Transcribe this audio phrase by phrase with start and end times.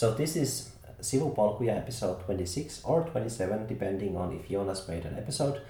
[0.00, 0.70] So this is
[1.02, 5.60] Sivupolkuja episode 26 or 27, depending on if Jonas made an episode.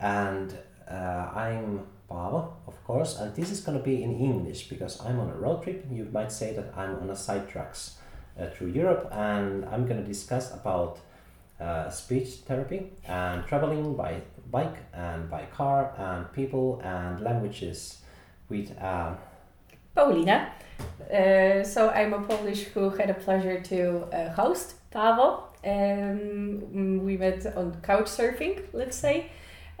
[0.00, 0.56] And
[0.90, 5.20] uh, I'm Paavo, of course, and this is going to be in English because I'm
[5.20, 5.84] on a road trip.
[5.90, 7.98] You might say that I'm on a side tracks
[8.40, 11.00] uh, through Europe, and I'm going to discuss about
[11.60, 17.98] uh, speech therapy and traveling by bike and by car and people and languages
[18.48, 19.12] with uh,
[19.94, 20.52] Paulina.
[21.10, 25.44] Uh, so I'm a Polish who had a pleasure to uh, host Paavo.
[25.64, 29.30] Um, we met on couch surfing, let's say.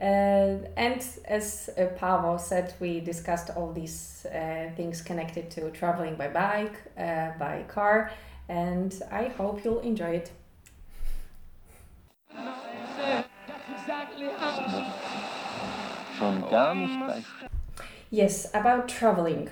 [0.00, 4.26] Uh, and as uh, Paavo said, we discussed all these
[4.76, 8.10] things connected to traveling by bike, uh, by car,
[8.48, 10.32] and I hope you'll enjoy it.
[18.10, 19.50] Yes, about traveling.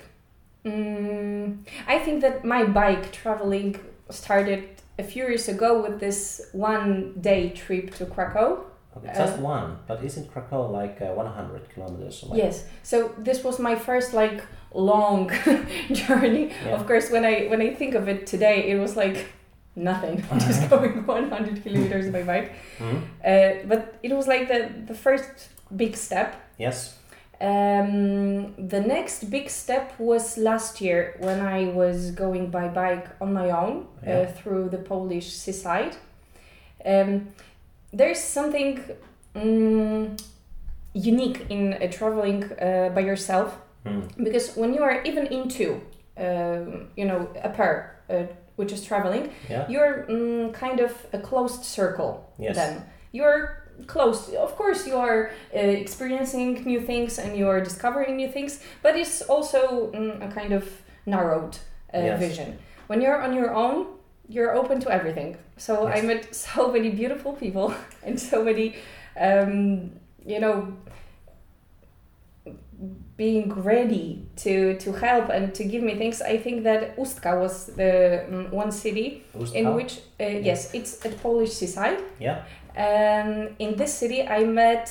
[0.66, 3.76] Mm, I think that my bike traveling
[4.10, 4.64] started
[4.98, 8.64] a few years ago with this one day trip to Krakow.
[8.96, 12.38] okay, just Uh, one, but isn't Krakow like uh, 100 kilometers away?
[12.38, 14.40] Yes, so this was my first like
[14.72, 15.30] long
[15.92, 16.50] journey.
[16.64, 16.74] Yeah.
[16.76, 19.18] Of course, when I when I think of it today, it was like
[19.76, 22.52] nothing, just going 100 kilometers by bike.
[22.78, 22.98] Mhm.
[23.24, 25.30] Uh, but it was like the the first
[25.76, 26.34] big step.
[26.58, 26.95] Yes.
[27.40, 33.32] Um, the next big step was last year when I was going by bike on
[33.32, 34.20] my own Yeah.
[34.20, 35.96] uh, through the Polish seaside.
[36.84, 37.28] Um,
[37.92, 38.80] there's something
[39.34, 40.18] mm,
[40.94, 44.02] unique in uh, traveling uh, by yourself Mm.
[44.24, 45.80] because when you are even into,
[46.18, 48.24] um, you know, a pair uh,
[48.56, 49.68] which is traveling, Yeah.
[49.68, 52.56] you're mm, kind of a closed circle Yes.
[52.56, 54.32] then you're close.
[54.34, 58.96] Of course you are uh, experiencing new things and you are discovering new things but
[58.96, 60.64] it's also mm, a kind of
[61.04, 61.56] narrowed
[61.94, 62.18] uh, Yes.
[62.18, 62.58] vision.
[62.88, 63.86] When you're on your own
[64.28, 65.36] you're open to everything.
[65.56, 67.74] So i met so many beautiful people
[68.06, 68.74] and so many
[69.20, 69.92] um,
[70.24, 70.72] you know
[73.16, 76.20] being ready to to help and to give me things.
[76.20, 79.24] I think that ustka was the mm, one city
[79.54, 81.98] in which uh, yes it's at polish seaside.
[82.20, 82.44] Yeah.
[82.76, 84.84] Um, in this city i met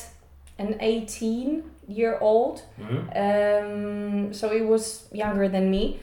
[0.60, 3.00] an 18 year old Mhm.
[3.26, 6.00] um, so he was younger than me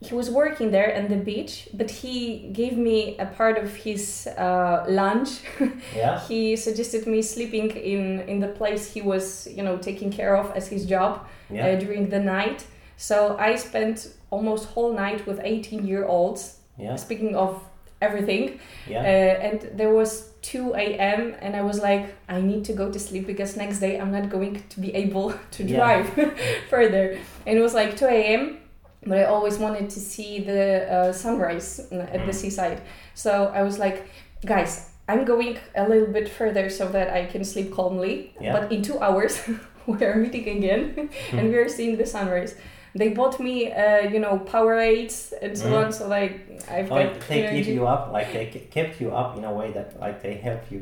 [0.00, 4.26] he was working there on the beach but he gave me a part of his
[4.38, 5.30] uh, lunch
[5.96, 6.18] Yeah.
[6.28, 10.46] he suggested me sleeping in in the place he was you know taking care of
[10.56, 11.12] as his job
[11.50, 11.66] Yeah.
[11.66, 12.60] uh, during the night
[12.96, 13.96] so i spent
[14.30, 16.96] almost whole night with 18 year olds yeah.
[16.96, 17.62] speaking of
[18.00, 19.00] everything Yeah.
[19.00, 21.34] uh, and there was 2 a.m.
[21.40, 24.28] and I was like, I need to go to sleep because next day I'm not
[24.28, 25.76] going to be able to Yeah.
[25.78, 26.06] drive
[26.70, 27.18] further.
[27.46, 28.58] And it was like 2 a.m.
[29.06, 32.80] But I always wanted to see the uh, sunrise at the seaside.
[33.14, 34.08] So I was like,
[34.46, 38.34] guys, I'm going a little bit further so that I can sleep calmly.
[38.40, 38.52] Yeah.
[38.58, 39.40] But in two hours,
[39.86, 42.54] we are meeting again and we are seeing the sunrise.
[42.96, 45.84] They bought me, uh, you know, Powerades and so Mm.
[45.84, 45.92] on.
[45.92, 46.32] So like,
[46.70, 47.72] I've got they keep energy.
[47.72, 50.80] you up, like they kept you up in a way that like they help you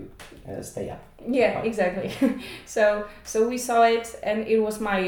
[0.49, 1.01] uh, stay up.
[1.27, 1.67] yeah Right.
[1.71, 2.11] exactly
[2.67, 2.83] so
[3.25, 4.99] so we saw it and it was my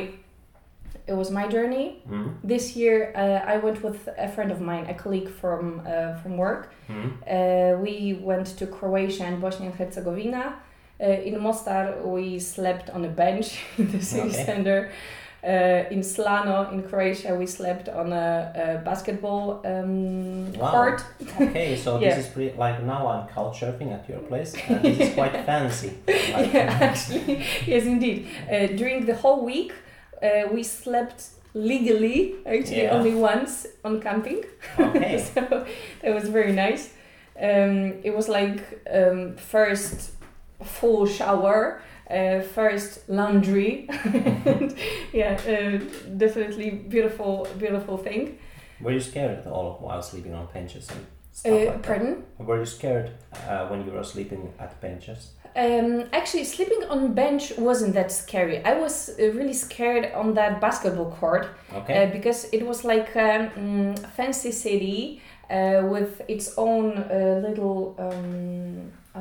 [1.07, 2.29] it was my journey Mm.
[2.53, 6.33] this year uh, i went with a friend of mine a colleague from uh, from
[6.37, 7.11] work Mm.
[7.37, 7.95] uh, we
[8.31, 10.45] went to croatia and bosnia and herzegovina
[11.01, 11.85] uh, in mostar
[12.15, 13.49] we slept on a bench
[13.79, 14.45] in the city Okay.
[14.45, 14.79] center
[15.45, 20.71] uh, in Slano, in Croatia, we slept on a, a basketball um, Wow.
[20.71, 21.03] court.
[21.41, 22.15] Okay, so Yeah.
[22.17, 25.33] this is pretty like now I'm couch surfing at your place, and this is quite
[25.45, 25.93] fancy.
[26.07, 28.27] Like, yeah, actually, yes, indeed.
[28.51, 29.73] Uh, during the whole week,
[30.23, 32.97] uh, we slept legally, actually Yeah.
[32.97, 34.45] only once on camping.
[34.79, 35.19] Okay.
[35.19, 35.41] so
[36.03, 36.91] that was very nice.
[37.41, 38.61] Um, it was like
[38.93, 40.13] um, first
[40.63, 43.89] full shower, uh, first laundry.
[44.05, 44.75] and,
[45.13, 45.79] yeah, uh,
[46.17, 48.39] definitely beautiful, beautiful thing.
[48.81, 51.83] Were you scared at all while sleeping on benches and stuff Uh, like that?
[51.83, 52.25] pardon?
[52.39, 53.11] Were you scared
[53.49, 55.31] uh, when you were sleeping at benches?
[55.57, 58.65] Um, actually, sleeping on bench wasn't that scary.
[58.65, 62.07] I was uh, really scared on that basketball court Okay.
[62.09, 67.95] uh, because it was like a um, fancy city uh, with its own uh, little
[67.99, 69.21] um, uh,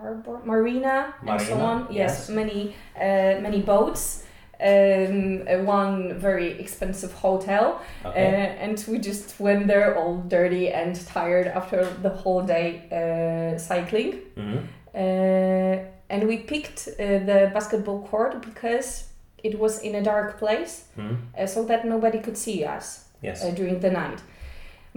[0.00, 1.86] harbor, marina, and so on.
[1.90, 2.28] Yes, yes.
[2.28, 4.22] many uh, many boats.
[4.58, 8.56] Um, uh, one very expensive hotel, okay.
[8.58, 13.58] uh, and we just went there all dirty and tired after the whole day uh,
[13.58, 14.12] cycling.
[14.34, 14.58] Mhm.
[14.94, 19.04] Uh, and we picked uh, the basketball court because
[19.44, 21.16] it was in a dark place Mhm.
[21.38, 23.44] uh, so that nobody could see us Yes.
[23.44, 24.20] uh, during the night.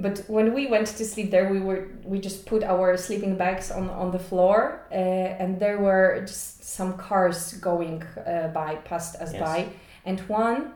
[0.01, 1.81] But when we went to sleep there, we were
[2.11, 4.57] we just put our sleeping bags on on the floor,
[4.91, 4.95] uh,
[5.41, 9.41] and there were just some cars going uh, by, passed us Yes.
[9.41, 9.65] by,
[10.05, 10.71] and one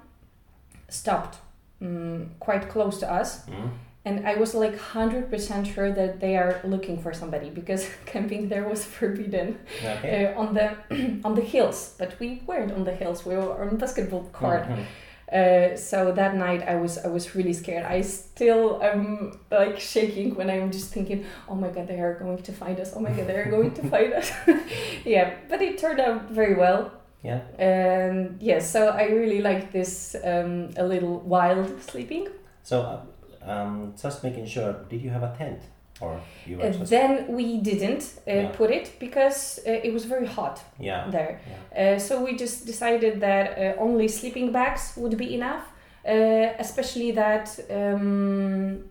[0.89, 1.37] stopped
[1.81, 3.69] um, quite close to us, Mm.
[4.05, 8.49] and I was like hundred percent sure that they are looking for somebody because camping
[8.49, 10.25] there was forbidden Okay.
[10.35, 10.67] uh, on the
[11.25, 11.95] on the hills.
[11.97, 14.63] But we weren't on the hills; we were on basketball court.
[14.67, 14.85] Mhm.
[15.31, 17.85] Uh, so that night I was I was really scared.
[17.85, 22.41] I still am like shaking when I'm just thinking, oh my god, they are going
[22.43, 22.93] to find us.
[22.95, 24.31] Oh my god, they are going to find us.
[25.05, 26.91] yeah, but it turned out very well.
[27.23, 27.39] Yeah.
[27.57, 32.27] And yes, so I really like this um, a little wild sleeping.
[32.63, 35.61] So, uh, um, just making sure, did you have a tent?
[36.03, 36.19] Or
[36.49, 38.51] you were Uh, then we didn't uh, Yeah.
[38.57, 41.11] put it because uh, it was very hot yeah.
[41.11, 41.31] there.
[41.49, 41.95] Yeah.
[41.95, 45.63] Uh, so we just decided that uh, only sleeping bags would be enough,
[46.05, 48.83] uh, especially that um,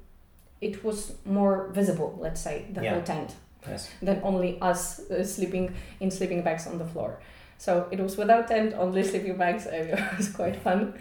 [0.61, 2.93] it was more visible, let's say, the Yeah.
[2.95, 3.31] whole tent,
[3.71, 3.91] Yes.
[4.07, 7.11] than only us uh, sleeping in sleeping bags on the floor.
[7.59, 9.67] So it was without tent, only sleeping bags.
[9.73, 10.95] It was quite fun.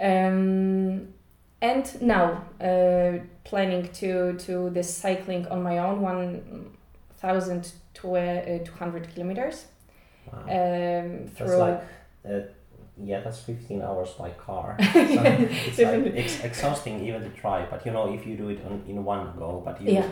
[0.00, 1.08] Um,
[1.60, 3.18] and now uh,
[3.50, 4.10] planning to
[4.46, 6.26] to this cycling on my own, one
[7.22, 7.62] thousand
[8.04, 9.56] uh, two hundred kilometers
[10.32, 10.40] Wow.
[10.58, 11.82] um, through like,
[12.30, 12.40] uh,
[13.10, 14.76] yeah, that's 15 hours by car.
[14.78, 14.84] So
[15.68, 18.82] it's like, it's exhausting even to try, but you know, if you do it on,
[18.86, 19.92] in one go, but you.
[19.92, 20.08] yeah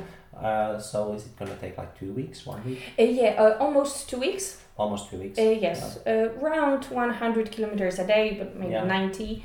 [0.49, 2.81] Uh, so is it gonna take like two weeks, one week?
[2.99, 4.47] uh, yeah uh, almost two weeks
[4.77, 5.38] Almost two weeks?
[5.38, 8.85] uh, yes uh, around 100 kilometers a day but maybe Yeah.
[8.99, 9.43] 90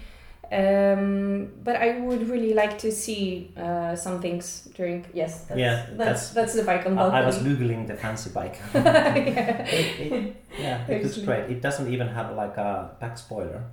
[0.52, 5.76] um, but I would really like to see uh, some things during yes that's, Yeah,
[5.76, 8.60] that's, that's- that's the bike on I, I was googling the fancy bike.
[8.74, 9.16] yeah.
[9.66, 11.50] it, it, yeah, it looks great.
[11.50, 13.64] It doesn't even have like a back spoiler.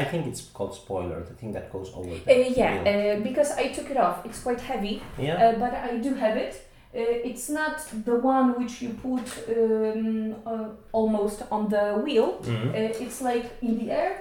[0.00, 3.18] I think it's called spoiler, the thing that goes over Uh, the yeah, wheel.
[3.18, 4.24] uh, because I took it off.
[4.24, 5.34] It's quite heavy, yeah.
[5.48, 6.54] uh, but I do have it.
[6.94, 7.00] Uh,
[7.30, 9.26] it's not the one which you put
[9.56, 12.38] um, uh, almost on the wheel.
[12.42, 12.68] Mhm.
[12.70, 14.12] Uh, it's like in the air,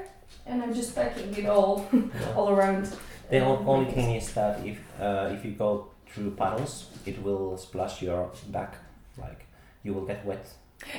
[0.45, 1.85] and I'm just packing it all
[2.35, 2.87] all around.
[3.29, 7.57] The my only thing is that if uh, if you go through puddles, it will
[7.57, 8.75] splash your back,
[9.17, 9.45] like
[9.83, 10.45] you will get wet.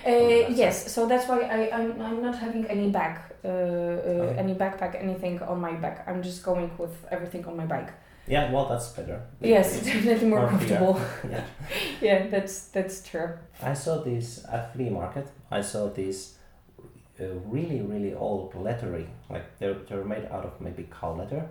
[0.07, 4.39] Uh, yes, so that's why I, I'm, I'm not having any bag, uh, uh, Okay.
[4.39, 6.05] any backpack, anything on my back.
[6.07, 7.91] I'm just going with everything on my bike.
[8.29, 9.21] Yeah, well, that's better.
[9.41, 11.01] Yes, it's definitely more More comfortable.
[11.31, 11.45] Yeah.
[12.01, 13.31] yeah, that's that's true.
[13.61, 15.27] I saw this at flea market.
[15.51, 16.37] I saw uh,
[17.47, 21.49] really really old leathery, like they're they're made out of maybe cow leather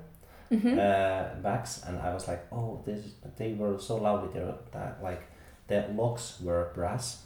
[0.50, 4.29] hmm uh, bags, and I was like, oh, this they were so lovely.
[4.33, 5.21] They're that like
[5.68, 7.23] the locks were brass,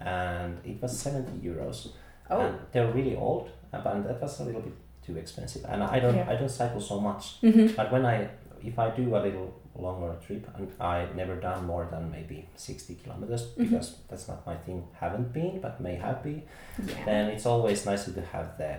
[0.00, 1.88] and it was seventy euros.
[2.30, 4.72] oh, And they're really old, uh, but that was a little bit
[5.06, 5.64] too expensive.
[5.68, 6.30] And I don't Yeah.
[6.30, 8.28] I don't cycle so much, hmm but when I
[8.62, 12.94] if I do a little longer trip and I never done more than maybe 60
[13.02, 13.70] kilometers Mhm.
[13.70, 16.42] because that's not my thing haven't been but may have been
[16.86, 17.04] yeah.
[17.04, 18.78] then it's always nicer to have the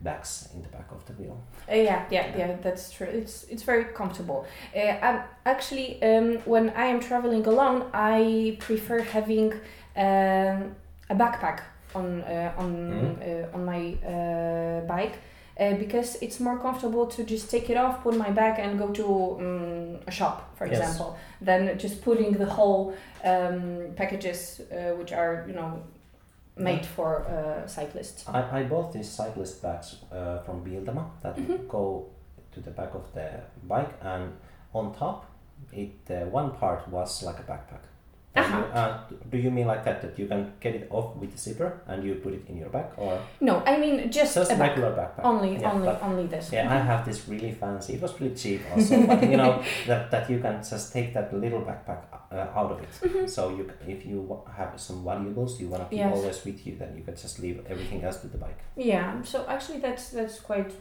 [0.00, 1.36] bags in the back of the wheel
[1.70, 3.06] Uh, yeah, yeah, yeah, that's true.
[3.06, 4.44] It's it's very comfortable.
[4.76, 9.52] Uh, I'm actually um, when I am traveling alone, I prefer having
[9.96, 10.74] um,
[11.08, 11.60] a backpack
[11.94, 13.12] on uh, on Mhm.
[13.28, 15.16] uh, on my uh, bike.
[15.60, 18.88] Uh, because it's more comfortable to just take it off, put my bag, and go
[18.88, 19.04] to
[19.38, 20.78] um, a shop, for Yes.
[20.78, 25.82] example, than just putting the whole um, packages, uh, which are you know
[26.56, 28.24] made for uh, cyclists.
[28.28, 31.68] I, I bought these cyclist bags uh, from Biltema that Mhm.
[31.68, 32.06] go
[32.54, 33.28] to the back of the
[33.68, 34.32] bike and
[34.74, 35.24] on top
[35.72, 37.82] it uh, one part was like a backpack
[38.34, 38.98] You- uh,
[39.30, 42.02] do you mean like that that you can get it off with the zipper and
[42.02, 45.24] you put it in your bag or No, I mean just, just a regular backpack
[45.24, 46.50] Only, Yeah, only, only this.
[46.52, 47.94] Yeah, I have this really fancy.
[47.94, 51.32] It was pretty cheap also, but you know that, that you can just take that
[51.34, 52.00] little backpack
[52.32, 52.88] uh, out of it.
[53.02, 53.28] Mhm.
[53.28, 56.16] So you, if you have some valuables you want to keep Yes.
[56.16, 58.58] always with you, then you can just leave everything else to the bike.
[58.76, 59.20] Yeah.
[59.22, 60.72] So actually, that's that's quite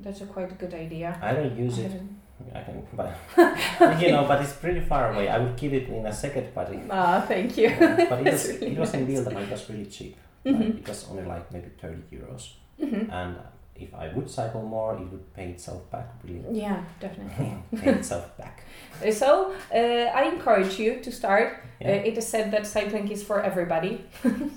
[0.00, 1.18] that's a quite good idea.
[1.20, 1.88] I don't use I it.
[1.92, 2.20] didn't-
[2.54, 3.10] I can, but
[4.02, 5.28] you know, but it's pretty far away.
[5.28, 7.70] I would keep it in a second, but it, Ah, thank you.
[7.78, 9.18] but it was really it was in nice.
[9.20, 9.42] Biltema.
[9.42, 10.16] It was really cheap.
[10.44, 10.78] Like, Mhm.
[10.80, 12.44] it was only like maybe thirty euros,
[12.80, 13.12] Mhm.
[13.12, 13.36] and
[13.76, 16.08] if I would cycle more, it would pay itself back.
[16.24, 17.52] Really, Yeah, definitely.
[17.80, 18.64] pay itself back.
[19.12, 21.48] So uh, I encourage you to start.
[21.80, 21.88] Yeah.
[21.92, 24.04] Uh, it is said that cycling is for everybody.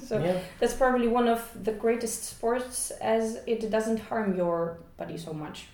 [0.07, 0.39] so yeah.
[0.59, 5.67] that's probably one of the greatest sports, as it doesn't harm your body so much.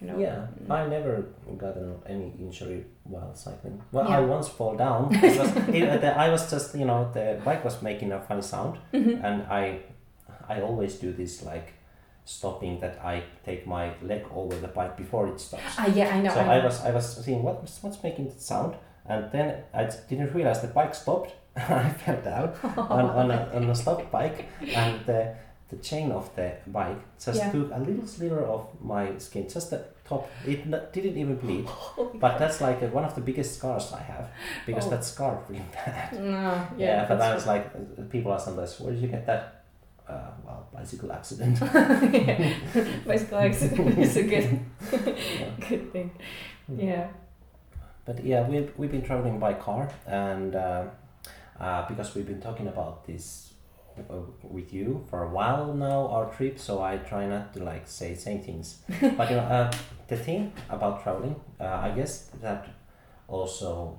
[0.00, 0.18] You know.
[0.18, 0.70] Yeah, Mm.
[0.70, 1.24] I never
[1.56, 3.80] gotten any injury while cycling.
[3.92, 5.02] Well, I once fall down.
[5.24, 8.42] It was, it, the, I was just, you know, the bike was making a funny
[8.42, 9.24] sound, Mhm.
[9.24, 9.80] and I,
[10.48, 11.72] I always do this like,
[12.24, 15.62] stopping that I take my leg over the bike before it stops.
[15.78, 16.30] Ah, yeah, I know.
[16.34, 16.52] so I, know.
[16.52, 18.74] I was I was seeing what what's making that sound,
[19.08, 21.30] and then I didn't realize the bike stopped.
[21.56, 25.34] I fell down on, on, a, on a stopped bike, and the
[25.68, 27.50] the chain of the bike just Yeah.
[27.52, 30.28] took a little sliver of my skin, just the top.
[30.46, 31.64] It n- didn't even bleed,
[31.96, 32.38] Holy but crap.
[32.38, 34.28] that's like uh, one of the biggest scars I have
[34.66, 34.90] because Oh.
[34.90, 36.12] that scar really bad.
[36.12, 39.26] No, yeah, Yeah, but that's was like, uh, people are sometimes, where did you get
[39.26, 39.64] that?
[40.08, 41.58] Uh, well, bicycle accident.
[42.14, 42.54] yeah.
[43.04, 44.60] Bicycle accident is a good,
[45.68, 46.10] good thing.
[46.68, 46.78] Hmm.
[46.80, 47.08] Yeah.
[48.04, 50.84] But yeah, we've, we've been traveling by car, and uh,
[51.58, 53.52] uh, because we've been talking about this
[54.42, 58.14] with you for a while now, our trip, so I try not to like say
[58.14, 58.78] same things.
[59.16, 59.72] but you know, uh,
[60.08, 62.68] the thing about traveling, uh, I guess that
[63.28, 63.98] also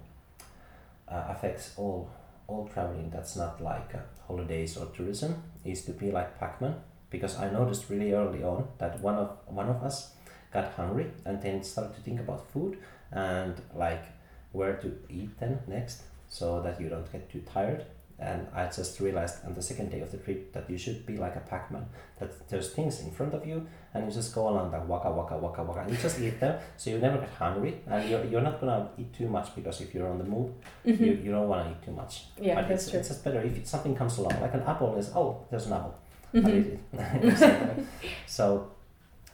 [1.07, 2.09] uh, affects all
[2.47, 6.75] all traveling that's not like uh, holidays or tourism is to be like Pac-Man
[7.09, 10.13] because I noticed really early on that one of one of us
[10.53, 12.77] got hungry and then started to think about food
[13.11, 14.05] and like
[14.53, 17.85] where to eat then next so that you don't get too tired
[18.19, 21.17] and I just realized on the second day of the trip that you should be
[21.17, 21.85] like a Pac-Man
[22.19, 25.37] that there's things in front of you and you just go along like waka waka
[25.37, 28.41] waka waka and you just eat them so you never get hungry and you're, you're
[28.41, 30.49] not gonna eat too much because if you're on the move
[30.85, 30.99] Mhm.
[30.99, 32.99] you, you don't want to eat too much yeah, but that's it's, true.
[33.01, 35.73] it's just better if it, something comes along like an apple is oh there's an
[35.73, 35.95] apple
[36.33, 36.49] I Mhm.
[36.59, 37.85] eat it
[38.25, 38.71] so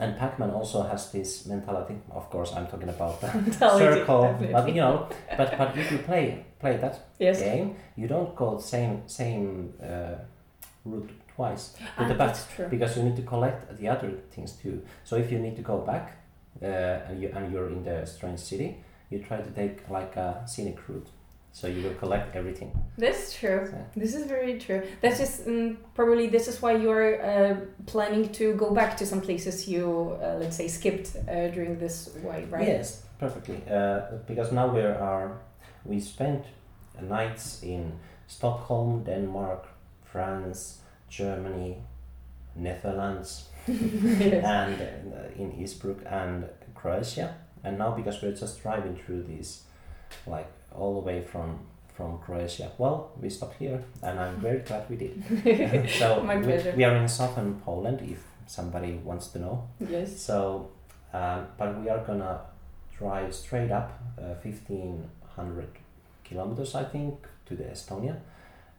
[0.04, 3.30] and Pac-Man also has this mentality of course I'm talking about the
[3.80, 5.08] circle but you know
[5.38, 7.40] but but if you play play that Yes.
[7.40, 10.16] game you don't go the same same uh,
[10.86, 11.64] route twice
[11.98, 12.36] Ah, the back
[12.70, 14.76] because you need to collect the other things too.
[15.04, 16.06] So if you need to go back
[16.62, 18.70] uh, and you and you're in the strange city,
[19.10, 21.10] you try to take like a scenic route.
[21.56, 22.72] So you will collect everything.
[22.98, 23.68] That's true.
[23.70, 24.82] So- This is very true.
[25.02, 27.56] That's just um, probably this is why you're uh,
[27.86, 32.10] planning to go back to some places you uh, let's say skipped uh, during this
[32.24, 32.68] way, right?
[32.68, 33.62] Yes, perfectly.
[33.70, 35.32] Uh, because now we are
[35.86, 36.44] we spent
[37.02, 37.92] nights in
[38.28, 39.68] Stockholm, Denmark,
[40.04, 40.80] France,
[41.10, 41.78] Germany,
[42.56, 46.46] Netherlands, and uh, in Eastbrook and
[46.76, 47.36] Croatia.
[47.64, 49.64] And now because we're just driving through these,
[50.28, 51.60] like all the way from
[51.96, 52.72] from Croatia.
[52.78, 55.90] Well, we stopped here, and I'm very glad we did.
[56.00, 59.68] so we, we are in southern Poland, if somebody wants to know.
[59.80, 60.20] yes.
[60.20, 60.72] So,
[61.14, 62.42] um, but we are gonna
[62.98, 65.70] drive straight up uh, fifteen hundred
[66.24, 68.18] kilometers, I think, to the Estonia,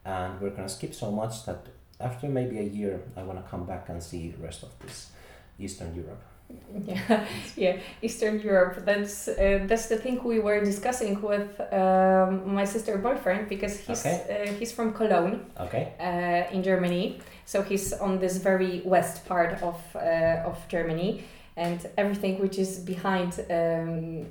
[0.04, 1.66] and we're gonna skip so much that
[2.00, 5.10] after maybe a year, I wanna come back and see the rest of this
[5.58, 6.22] Eastern Europe.
[6.86, 7.24] Yeah,
[7.56, 8.84] yeah, Eastern Europe.
[8.84, 14.04] That's uh, that's the thing we were discussing with um, my sister boyfriend because he's
[14.04, 15.92] uh, he's from Cologne Okay.
[16.00, 17.20] uh, in Germany.
[17.44, 21.22] So he's on this very west part of uh, of Germany,
[21.56, 24.26] and everything which is behind um,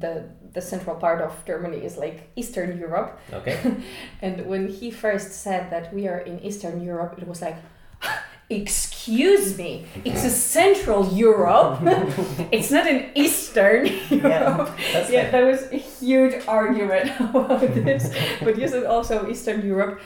[0.00, 3.18] the the central part of Germany is like Eastern Europe.
[3.32, 3.58] Okay.
[4.22, 7.56] And when he first said that we are in Eastern Europe, it was like,
[8.50, 11.78] excuse me, it's a Central Europe.
[12.52, 14.70] it's not an Eastern Europe.
[14.92, 15.30] Yeah, it.
[15.32, 18.12] there was a huge argument about this.
[18.42, 20.00] But you said also Eastern Europe.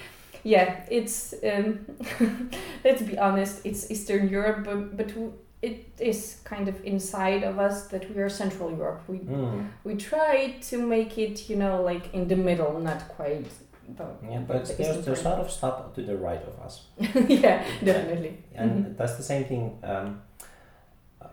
[0.45, 1.81] Yeah, it's um,
[2.85, 5.13] let's be honest, it's Eastern Europe, but but
[5.63, 9.03] it is kind of inside of us that we are Central Europe.
[9.09, 9.67] We Mm.
[9.85, 13.47] we try to make it, you know, like in the middle, not quite.
[14.31, 16.87] Yeah, but there's, there's a lot of stuff to the right of us.
[16.99, 18.39] yeah, definitely.
[18.55, 18.97] And Mhm.
[18.97, 19.79] that's the same thing.
[19.83, 20.23] Um,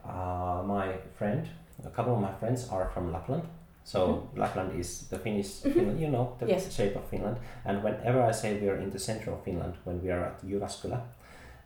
[0.05, 1.47] uh, my friend,
[1.85, 3.43] a couple of my friends are from Lapland.
[3.83, 5.73] So Lapland is the Finnish, Mhm.
[5.73, 6.71] Finland, you know, the Yes.
[6.75, 7.37] shape of Finland.
[7.65, 10.43] And whenever I say we are in the center of Finland, when we are at
[10.43, 10.99] Jyväskylä,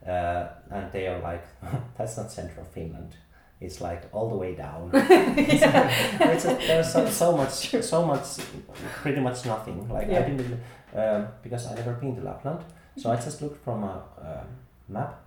[0.06, 1.42] uh, and they are like,
[1.98, 3.12] that's not central Finland.
[3.60, 4.90] It's like all the way down.
[4.92, 8.26] it's a, there's so, so much, so much,
[9.02, 9.88] pretty much nothing.
[9.88, 10.60] Like I didn't,
[10.94, 12.60] um, because I never been to Lapland.
[12.96, 14.46] So I just looked from a um
[14.88, 15.20] map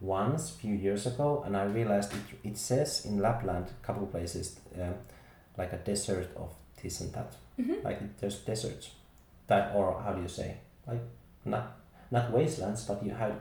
[0.00, 4.04] once a few years ago, and I realized it, it says in Lapland, a couple
[4.04, 4.94] of places, um,
[5.56, 6.50] like a desert of
[6.82, 7.32] this and that.
[7.58, 7.82] Mhm.
[7.84, 8.90] Like there's deserts,
[9.46, 11.00] that or how do you say, like
[11.44, 11.76] not
[12.10, 13.34] not wastelands, but you have.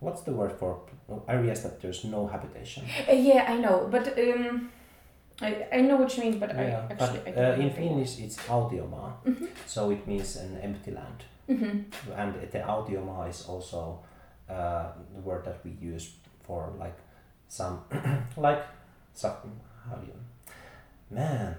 [0.00, 0.78] What's the word for
[1.26, 2.84] areas that there's no habitation?
[3.08, 4.70] Uh, yeah, I know, but um,
[5.40, 7.70] I, I know what you mean, but I actually but I uh, in.
[7.70, 9.48] Finnish it's autiomaa, Mhm.
[9.66, 11.24] so it means an empty land.
[11.48, 11.84] Mhm.
[12.16, 13.98] and the autiomaa is also
[14.50, 16.10] uh, the word that we use
[16.46, 16.98] for like
[17.48, 17.78] some
[18.36, 18.62] like
[19.14, 19.32] some
[19.88, 20.14] how do you
[21.10, 21.54] man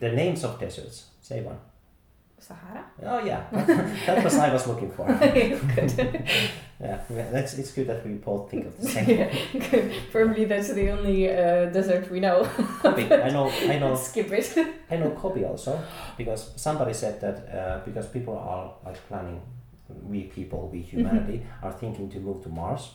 [0.00, 1.58] the names of deserts say one
[2.46, 2.84] Sahara.
[3.02, 3.42] Oh yeah,
[4.06, 5.06] that was I was looking for.
[5.76, 6.24] good.
[6.80, 9.08] Yeah, that's it's good that we both think of the same.
[9.08, 9.32] yeah,
[9.70, 9.94] good.
[10.10, 12.46] Probably that's the only uh, desert we know.
[12.82, 14.66] Gobi, I know, I know, Skip it.
[14.90, 15.80] I know Gobi also
[16.18, 19.40] because somebody said that uh, because people are like planning,
[20.02, 22.90] we people, we humanity are thinking to move to Mars.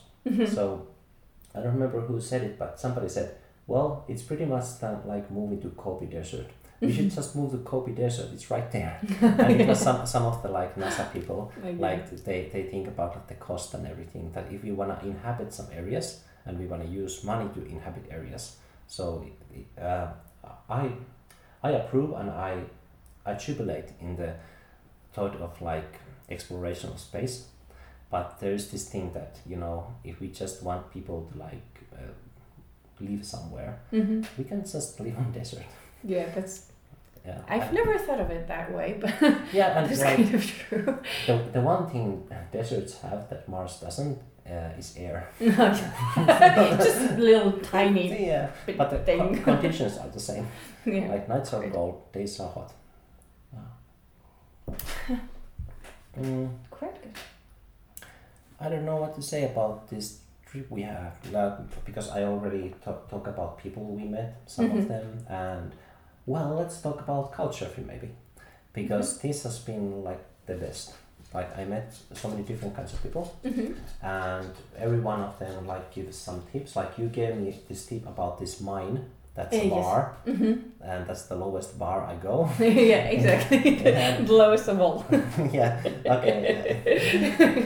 [0.46, 0.88] So
[1.56, 5.32] I don't remember who said it, but somebody said, well, it's pretty much that like
[5.32, 6.50] moving to Gobi Desert.
[6.82, 8.30] We should just move to Gobi Desert.
[8.34, 9.00] It's right there.
[9.22, 11.52] And it was some some of the like NASA people
[11.86, 15.54] Like, they, they think about the cost and everything that if we want to inhabit
[15.54, 18.56] some areas and we want to use money to inhabit areas
[18.88, 19.26] so
[19.80, 20.08] uh,
[20.70, 20.90] i
[21.64, 22.64] i approve and i
[23.26, 24.34] i jubilate in the
[25.14, 27.48] thought of like exploration of space
[28.10, 32.14] but there's this thing that you know if we just want people to like uh,
[33.02, 35.66] live somewhere hmm we can just live on desert
[36.04, 36.69] Yeah, that's.
[37.26, 39.14] Yeah I've never thought of it that way, but
[39.54, 40.98] yeah that's like kind of true.
[41.28, 44.18] the, the one thing deserts have that mars doesn't
[44.50, 49.20] uh, is air Just a little tiny yeah bit But the thing.
[49.20, 50.48] con- conditions are the same.
[50.86, 51.08] yeah.
[51.12, 52.72] Like nights are cold, days are hot.
[56.20, 57.14] Mm, Quite good.
[58.60, 62.74] I don't know what to say about this trip we have like, because I already
[62.84, 64.78] talk, talk about people we met, some Mhm.
[64.80, 65.72] of them, and
[66.32, 68.10] well, let's talk about couchsurfing maybe
[68.74, 69.28] because Mm-hmm.
[69.28, 70.86] this has been like the best.
[71.34, 74.50] Like I met so many different kinds of people, hmm and
[74.86, 76.76] every one of them like gives some tips.
[76.80, 78.98] Like you gave me this tip about this mine.
[79.36, 79.76] That's Uh, a yes.
[79.86, 80.54] bar, hmm
[80.92, 82.36] and that's the lowest bar I go.
[82.60, 83.62] yeah, exactly.
[84.28, 85.06] The lowest of all.
[85.54, 85.72] yeah.
[86.18, 86.40] Okay.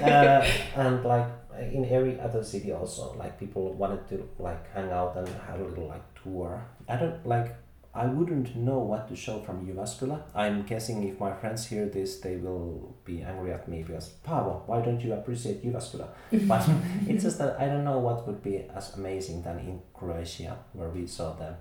[0.03, 0.41] uh,
[0.84, 1.27] and like
[1.72, 5.63] in every other city also, like people wanted to like hang out and have a
[5.63, 6.62] little like tour.
[6.89, 7.50] I don't like.
[7.95, 10.17] I wouldn't know what to show from Jyväskylä.
[10.35, 14.62] I'm guessing if my friends hear this, they will be angry at me because Paavo,
[14.67, 16.07] why don't you appreciate Jyväskylä?
[16.47, 16.62] But
[17.07, 20.89] it's just that I don't know what would be as amazing than in Croatia, where
[20.89, 21.53] we saw the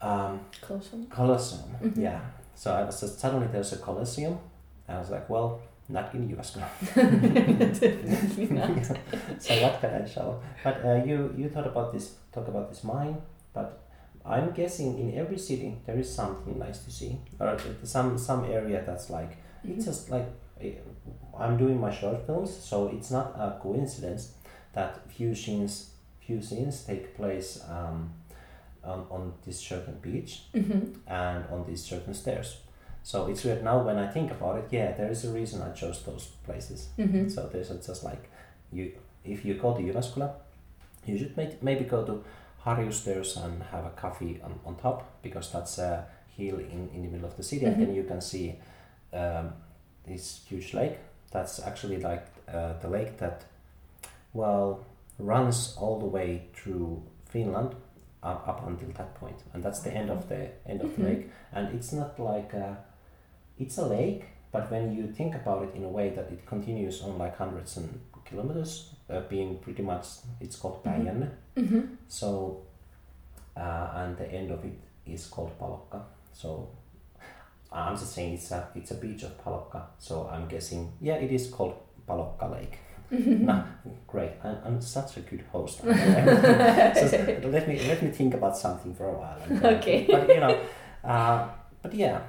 [0.00, 1.06] um, one.
[1.10, 1.62] Colosseum.
[1.82, 1.96] Mhm.
[2.02, 2.20] Yeah.
[2.54, 4.38] So I was just suddenly there's a Colosseum,
[4.88, 6.66] and I was like, well, not in Jyväskylä.
[6.94, 8.86] Definitely not.
[9.38, 10.40] so what can I show?
[10.64, 13.16] But uh, you you thought about this talk about this mine,
[13.52, 13.83] but
[14.26, 18.82] I'm guessing in every city there is something nice to see, or some some area
[18.86, 20.26] that's like it's just like
[20.60, 20.72] eh,
[21.38, 24.32] I'm doing my short films, so it's not a coincidence
[24.72, 25.90] that few scenes
[26.26, 28.10] few scenes take place um,
[28.82, 32.56] on on this certain beach hmm and on these certain stairs.
[33.02, 34.64] So it's weird now when I think about it.
[34.70, 36.88] Yeah, there is a reason I chose those places.
[36.96, 38.30] hmm So there's a- just like
[38.72, 38.92] you,
[39.24, 40.30] if you go to Jyväskylä,
[41.06, 42.24] you should may, maybe go to
[42.64, 47.02] Harju Stairs and have a coffee on, on top because that's a hill in, in
[47.02, 47.86] the middle of the city, and Mhm.
[47.86, 48.54] then you can see
[49.12, 49.52] um,
[50.06, 50.98] this huge lake.
[51.30, 53.44] That's actually like uh, the lake that,
[54.32, 54.84] well,
[55.18, 57.74] runs all the way through Finland
[58.22, 61.08] up, up until that point, and that's the end of the end of the Mhm.
[61.08, 61.30] lake.
[61.52, 62.76] And it's not like a,
[63.58, 67.02] it's a lake, but when you think about it in a way that it continues
[67.02, 70.06] on like hundreds and kilometers, uh, being pretty much
[70.40, 70.92] it's called Mhm.
[70.92, 71.28] Päijänne.
[71.56, 72.26] hmm So,
[73.56, 76.00] uh, and the end of it is called Palokka.
[76.32, 76.68] So,
[77.72, 79.80] I'm just saying it's a it's a beach of Palokka.
[79.98, 81.74] So I'm guessing yeah, it is called
[82.08, 82.78] Palokka Lake.
[83.10, 83.62] no,
[84.06, 84.30] great.
[84.44, 85.78] I'm, I'm such a good host.
[85.82, 85.88] so
[87.50, 89.38] let me let me think about something for a while.
[89.50, 90.06] and, Okay.
[90.06, 90.56] But you know,
[91.04, 91.48] uh,
[91.82, 92.20] but yeah,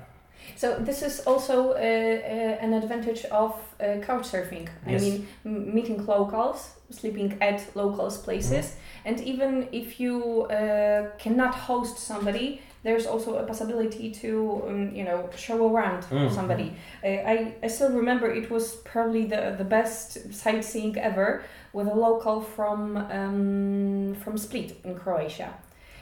[0.56, 4.68] So this is also uh, uh, an advantage of uh, couch surfing.
[4.88, 5.02] Yes.
[5.02, 9.08] I mean, m- meeting locals, sleeping at locals' places, Mm-hmm.
[9.10, 15.04] and even if you uh, cannot host somebody, there's also a possibility to um, you
[15.04, 16.30] know show around Mhm.
[16.32, 16.72] somebody.
[17.04, 21.42] Uh, I I still remember it was probably the the best sightseeing ever
[21.74, 25.50] with a local from um, from Split in Croatia.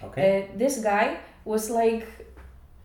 [0.03, 0.21] okay.
[0.51, 2.05] Uh, this guy was like,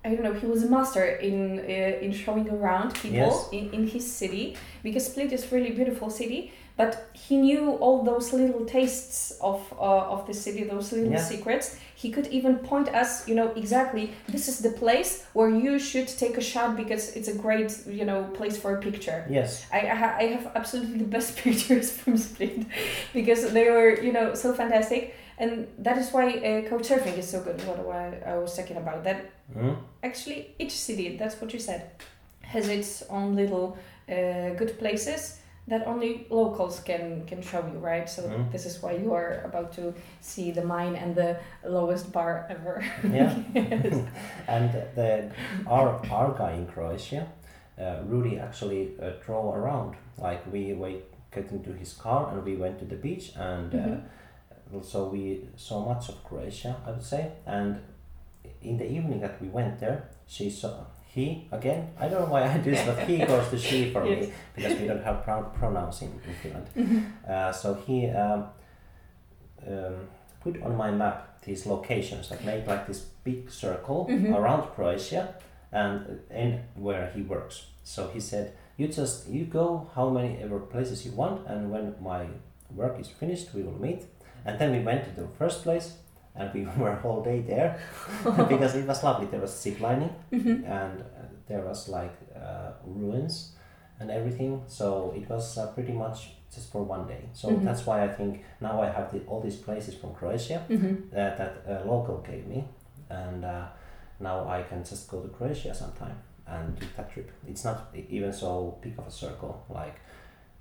[0.05, 3.49] I don't know, he was a master in uh, in showing around people Yes.
[3.53, 6.53] in, in his city because Split is really beautiful city.
[6.77, 11.19] But he knew all those little tastes of uh, of the city, those little Yeah.
[11.33, 11.77] secrets.
[11.97, 14.13] He could even point us, you know, exactly.
[14.29, 18.05] This is the place where you should take a shot because it's a great, you
[18.05, 19.25] know, place for a picture.
[19.29, 19.67] yes.
[19.73, 22.65] I, I, ha- I have absolutely the best pictures from Split
[23.13, 25.03] because they were, you know, so fantastic.
[25.39, 27.61] And that is why uh, couch surfing is so good.
[27.67, 29.21] What, what I was talking about that
[29.57, 29.77] Mm?
[30.03, 31.83] actually each city, that's what you said,
[32.43, 38.09] has its own little uh, good places that only locals can can show you, right?
[38.09, 38.51] So Mm.
[38.53, 42.83] this is why you are about to see the mine and the lowest bar ever.
[43.19, 43.35] Yeah.
[44.49, 45.31] And the
[45.67, 47.27] our our guy in Croatia,
[47.81, 49.95] uh, Rudy actually uh, drove around.
[50.19, 50.97] Like we we
[51.35, 53.93] get into his car and we went to the beach and Mhm.
[53.93, 54.01] uh,
[54.83, 57.33] so we saw much of Croatia, I would say.
[57.47, 57.81] And
[58.63, 61.91] in the evening that we went there, she saw he again.
[61.99, 64.27] I don't know why I do this, but he goes to she for Yes.
[64.27, 66.67] me because we don't have pro- pronouns in, in Finland.
[66.77, 67.03] Mhm.
[67.29, 68.45] Uh, so he um,
[69.67, 69.95] um,
[70.41, 74.35] put on my map these locations that make like this big circle Mhm.
[74.37, 75.35] around Croatia
[75.73, 77.67] and and where he works.
[77.85, 81.95] So he said, "You just you go how many ever places you want, and when
[82.01, 82.27] my
[82.77, 84.05] work is finished, we will meet."
[84.49, 85.89] And then we went to the first place,
[86.35, 87.79] and we were whole day there
[88.49, 89.27] because it was lovely.
[89.27, 90.65] There was zip lining, Mhm.
[90.65, 93.53] and uh, there was like uh, ruins
[94.01, 94.63] and everything.
[94.67, 96.19] So it was uh, pretty much
[96.55, 97.23] just for one day.
[97.35, 97.65] So Mhm.
[97.65, 101.11] that's why I think now I have the, all these places from Croatia Mhm.
[101.11, 102.65] that that a local gave me,
[103.11, 103.67] and uh,
[104.21, 107.29] now I can just go to Croatia sometime and do that trip.
[107.47, 109.97] It's not even so big of a circle, like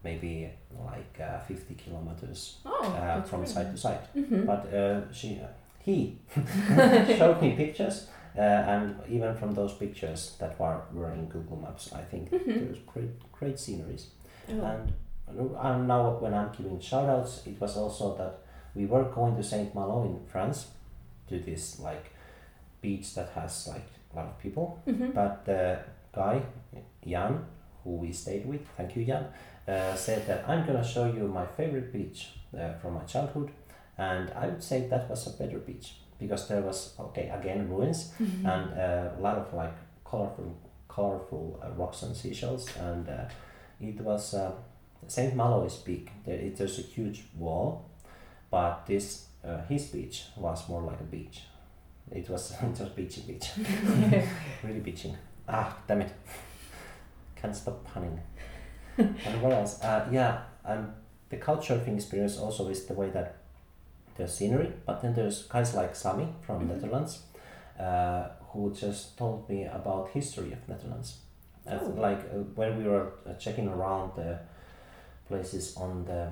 [0.04, 0.50] maybe
[0.86, 4.08] like uh, 50 kilometers Oh, uh, from really side to side.
[4.16, 4.46] Mhm.
[4.46, 5.40] But uh, she,
[5.80, 6.18] he
[7.18, 8.08] showed me pictures,
[8.38, 12.46] uh, and even from those pictures that were, were in Google Maps, I think Mhm.
[12.60, 14.08] there was great great sceneries.
[14.50, 14.62] Oh.
[14.66, 14.94] And,
[15.62, 18.40] and now when I'm giving shout outs, it was also that
[18.76, 20.68] we were going to Saint Malo in France,
[21.30, 22.06] to this like
[22.82, 24.80] beach that has like a lot of people.
[24.88, 25.14] Mhm.
[25.14, 25.80] But the
[26.14, 26.42] guy,
[27.06, 27.46] Jan,
[27.88, 29.26] who we stayed with, thank you Jan,
[29.68, 32.20] uh, said that I'm gonna show you my favorite beach
[32.54, 33.50] uh, from my childhood,
[33.98, 38.12] and I would say that was a better beach because there was okay again ruins
[38.20, 38.46] Mhm.
[38.54, 39.74] and uh, a lot of like
[40.04, 40.52] colorful,
[40.88, 43.26] colorful uh, rocks and seashells, and uh,
[43.80, 44.52] it was uh,
[45.08, 46.12] Saint Malo is big.
[46.26, 47.86] There, it, there's a huge wall,
[48.52, 51.44] but this uh, his beach was more like a beach.
[52.12, 53.48] It was was beachy beach,
[54.64, 55.16] really beaching.
[55.48, 56.12] Ah, damn it!
[57.42, 58.20] Can't stop punning.
[58.98, 59.82] and what else?
[59.82, 60.94] Uh, yeah, um,
[61.30, 63.36] the couchsurfing experience also is the way that
[64.16, 66.68] there's scenery, but then there's guys like Sami from Mhm.
[66.74, 67.22] Netherlands,
[67.80, 71.20] uh, who just told me about history of Netherlands.
[71.70, 71.94] Oh.
[71.98, 74.40] Like uh, when we were uh, checking around the
[75.28, 76.30] places on the,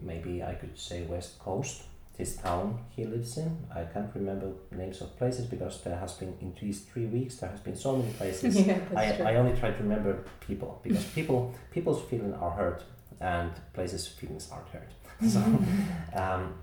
[0.00, 1.82] maybe I could say west coast,
[2.18, 3.56] this town he lives in.
[3.74, 7.48] I can't remember names of places because there has been in these three weeks there
[7.48, 8.60] has been so many places.
[8.66, 9.24] yeah, I, true.
[9.24, 12.82] I only try to remember people because people people's feelings are hurt
[13.20, 14.92] and places feelings aren't hurt.
[15.28, 15.40] So
[16.14, 16.54] um,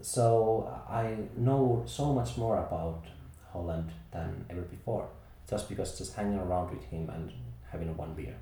[0.00, 3.04] so I know so much more about
[3.52, 5.08] Holland than ever before
[5.48, 7.30] just because just hanging around with him and
[7.70, 8.34] having one beer.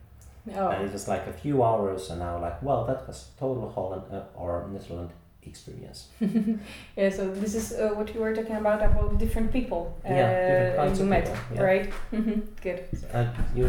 [0.55, 0.69] oh.
[0.69, 4.05] And it was like a few hours and now like well that was total Holland
[4.13, 5.13] uh, or Netherlands
[5.47, 6.09] experience.
[6.97, 9.97] yeah, so this is uh, what you were talking about about different people.
[10.05, 11.63] Yeah, different uh, you met, people, yeah.
[11.63, 11.93] right?
[12.13, 12.81] Mhm, Good.
[13.13, 13.69] And you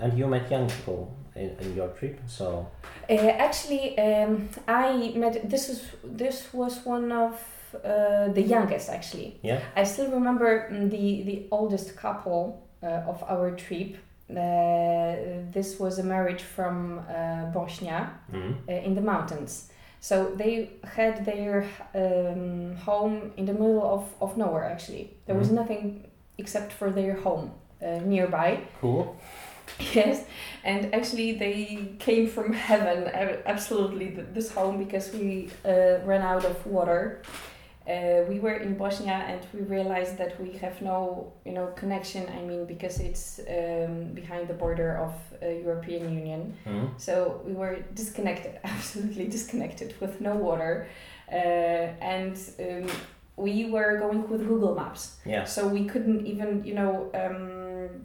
[0.00, 2.66] and you met young people in, in your trip so
[3.10, 5.48] Uh, actually, um, I met.
[5.48, 7.32] This is this was one of
[7.74, 8.90] uh, the youngest.
[8.90, 12.42] Actually, yeah I still remember mm, the the oldest couple
[12.82, 13.96] uh, of our trip.
[14.30, 14.34] Uh,
[15.52, 19.70] this was a marriage from uh, Bosnia mm uh, in the mountains.
[20.00, 24.64] So they had their um, home in the middle of, of nowhere.
[24.64, 25.54] Actually, there was Mhm.
[25.54, 26.04] nothing
[26.38, 27.50] except for their home
[27.82, 28.58] uh, nearby.
[28.80, 29.16] cool
[29.94, 30.24] Yes,
[30.64, 33.10] and actually they came from heaven.
[33.46, 37.20] Absolutely, this home because we uh, ran out of water.
[37.88, 42.28] Uh, we were in Bosnia and we realized that we have no, you know, connection.
[42.28, 47.52] I mean, because it's um, behind the border of uh, European Union, mm so we
[47.52, 50.88] were disconnected, absolutely disconnected, with no water,
[51.32, 52.86] uh, and um,
[53.36, 57.10] we were going with Google Maps, yeah so we couldn't even, you know.
[57.14, 58.04] Um,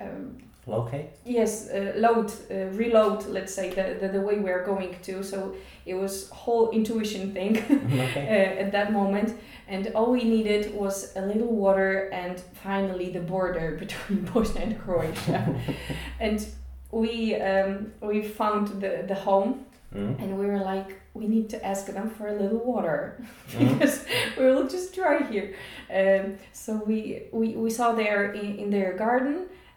[0.00, 1.06] um, locate?
[1.24, 5.22] Yes uh, load uh, reload let's say the, the the way we're going to.
[5.22, 5.54] So
[5.86, 7.58] it was whole intuition thing
[8.16, 9.34] uh, at that moment.
[9.68, 14.78] And all we needed was a little water and finally the border between bosnia and
[14.78, 15.54] croatia.
[16.20, 16.46] And
[16.90, 19.54] we um, we found the the home
[19.94, 23.16] mm and we were like we need to ask them for a little water
[23.52, 23.78] Mm.
[23.78, 24.04] because
[24.38, 25.54] we will just dry here.
[26.00, 29.36] Um, so we, we we saw there in, in their garden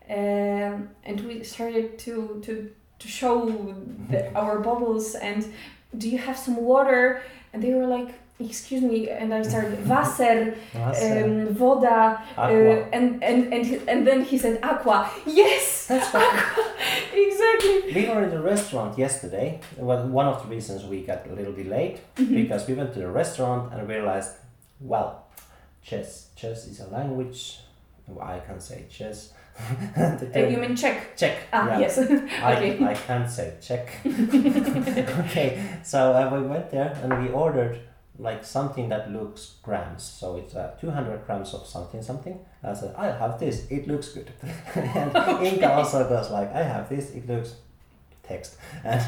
[0.10, 3.46] um, and we started to to to show
[4.10, 5.46] the, our bubbles and
[5.98, 7.22] do you have some water?
[7.54, 12.82] And they were like excuse me and i started Wasser, um, voda aqua.
[12.82, 15.10] uh, and, and and and then he said aqua.
[15.26, 15.88] Yes!
[15.88, 16.24] That's what
[17.14, 17.94] exactly.
[17.96, 19.60] We were in the restaurant yesterday.
[19.78, 22.36] Well, one of the reasons we got a little delayed Mhm.
[22.36, 24.34] because we went to the restaurant and realized,
[24.80, 25.24] well,
[25.82, 27.60] chess, chess is a language.
[28.22, 29.34] I can say chess.
[30.36, 31.16] You mean Czech?
[31.16, 31.48] Czech.
[31.52, 31.80] Ah, yeah.
[31.80, 31.98] yes.
[31.98, 32.78] okay.
[32.80, 33.90] I, I can't say check.
[34.06, 37.80] okay, so uh, we went there and we ordered
[38.20, 40.04] like something that looks grams.
[40.04, 42.40] So it's uh, 200 grams of something something.
[42.64, 44.32] I said, I have this, it looks good.
[44.76, 47.56] and Inka also goes like, I have this, it looks
[48.24, 48.58] text.
[48.84, 49.02] And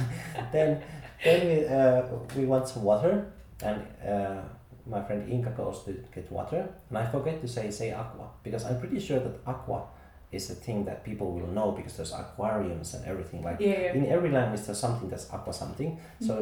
[0.52, 0.82] then
[1.24, 2.02] then we, uh,
[2.38, 3.32] we want some water
[3.62, 4.42] and uh,
[4.86, 8.64] my friend Inka goes to get water and I forget to say say aqua because
[8.66, 9.84] I'm pretty sure that aqua
[10.32, 13.94] is a thing that people will know because there's aquariums and everything like Yeah, yeah.
[13.94, 16.00] in every language there's something that's aqua something.
[16.22, 16.34] So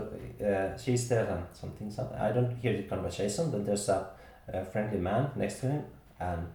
[0.43, 4.08] uh, she's there and something something i don't hear the conversation but there's a,
[4.50, 5.84] a friendly man next to him
[6.19, 6.47] and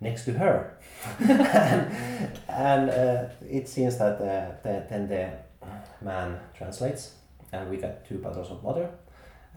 [0.00, 0.76] next to her.
[1.18, 5.32] And, and uh, it seems that uh, the, then the
[6.04, 7.14] man translates
[7.52, 8.90] and we got two bottles of water.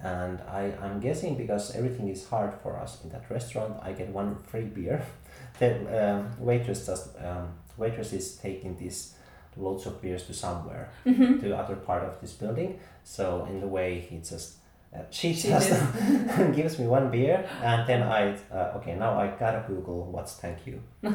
[0.02, 4.10] And I, I'm guessing because everything is hard for us in that restaurant I get
[4.10, 5.02] one free beer
[5.60, 5.70] the
[6.16, 9.14] um, waitress just um, waitress is taking these
[9.58, 11.40] loads of beers to somewhere Mhm.
[11.42, 12.80] to other part of this building.
[13.04, 14.56] So in the way he just
[14.96, 15.70] uh, she She just
[16.56, 20.68] gives me one beer and then I uh, okay now I gotta Google what's thank
[20.68, 21.10] you uh,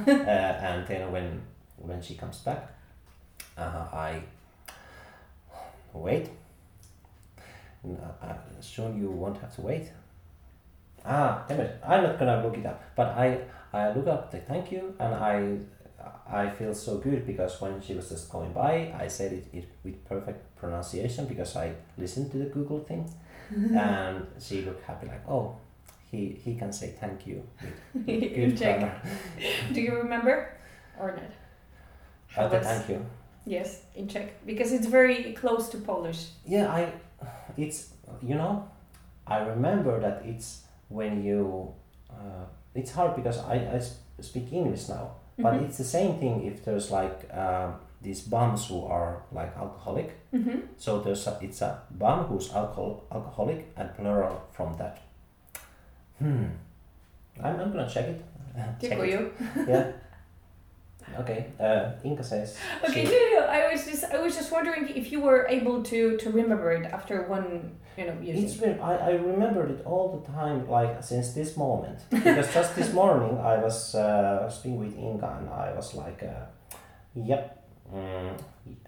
[0.68, 1.40] and then when
[1.76, 2.68] when she comes back
[3.56, 4.22] uh, I
[5.92, 6.28] wait.
[7.84, 9.90] Uh, soon you won't have to wait.
[11.04, 11.80] Ah, damn it!
[11.86, 13.40] I'm not gonna look it up, but I
[13.72, 15.58] I look up the thank you and I
[16.30, 19.68] I feel so good because when she was just going by, I said it, it
[19.82, 23.10] with perfect pronunciation because I listened to the Google thing,
[23.74, 25.56] and she looked happy like oh,
[26.10, 27.42] he he can say thank you
[27.94, 29.00] with In good grammar.
[29.72, 30.52] Do you remember
[30.98, 31.32] or not?
[32.28, 33.04] How Uh, thank you.
[33.46, 36.28] Yes, in Czech because it's very close to Polish.
[36.46, 36.92] Yeah, I
[37.56, 38.68] it's you know
[39.26, 41.74] I remember that it's when you
[42.10, 43.80] uh, it's hard because I, I
[44.22, 45.64] speak English now, but Mhm.
[45.64, 50.10] it's the same thing if there's like um, these bums who are like alcoholic.
[50.32, 50.58] Mm-hmm.
[50.76, 54.98] So there's a, it's a bum who's alcohol alcoholic and plural from that.
[56.18, 56.44] Hmm.
[57.42, 58.24] I'm, I'm gonna check it.
[58.80, 59.32] check it.
[59.68, 59.92] Yeah.
[61.20, 61.46] Okay.
[61.58, 62.56] Uh, Inka says.
[62.84, 65.82] Okay, she- no, no, I was just, I was just wondering if you were able
[65.84, 68.60] to to remember it after one, you know, It's using.
[68.60, 68.80] weird.
[68.80, 71.98] I, I remembered it all the time, like since this moment.
[72.10, 76.46] Because just this morning I was uh, speaking with Inga and I was like, uh,
[77.14, 77.64] yep.
[77.92, 78.38] Mm.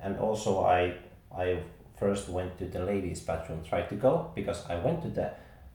[0.03, 0.94] And also I
[1.35, 1.62] I
[1.99, 5.31] first went to the ladies' bathroom, tried to go because I went to the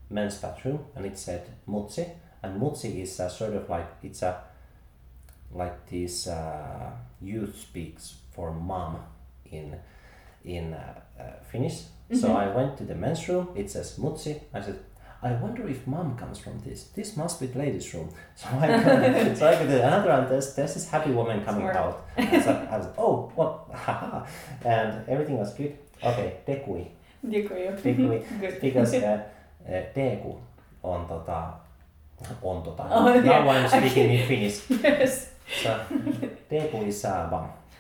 [0.10, 2.06] men's bathroom and it said mutsi,
[2.43, 4.34] and mutsi is a sort of like it's a
[5.54, 8.98] like this uh, youth speaks for mom
[9.52, 9.76] in
[10.44, 11.84] in uh, uh, Finnish.
[12.14, 12.36] So Mhm.
[12.36, 13.48] I went to the men's room.
[13.56, 14.40] It says mutsi.
[14.54, 14.76] I said,
[15.24, 16.84] I wonder if mom comes from this.
[16.94, 18.10] This must be the ladies' room.
[18.36, 20.30] So I go, so I go to another one.
[20.30, 21.76] There's, there's this happy woman coming Smart.
[21.78, 22.06] out.
[22.18, 23.54] I was, like, I was oh, what?
[24.66, 25.74] And everything was good.
[26.04, 26.88] Okay, dekui.
[27.26, 28.22] Dekui.
[28.42, 28.60] Good.
[28.62, 29.24] Because uh,
[29.68, 30.36] uh, deku
[30.84, 31.54] on tota,
[32.44, 32.84] on tota.
[32.92, 33.50] Oh, now yeah.
[33.50, 34.62] I'm speaking in Finnish.
[34.70, 35.30] yes.
[35.48, 35.80] So
[36.52, 37.04] deku is.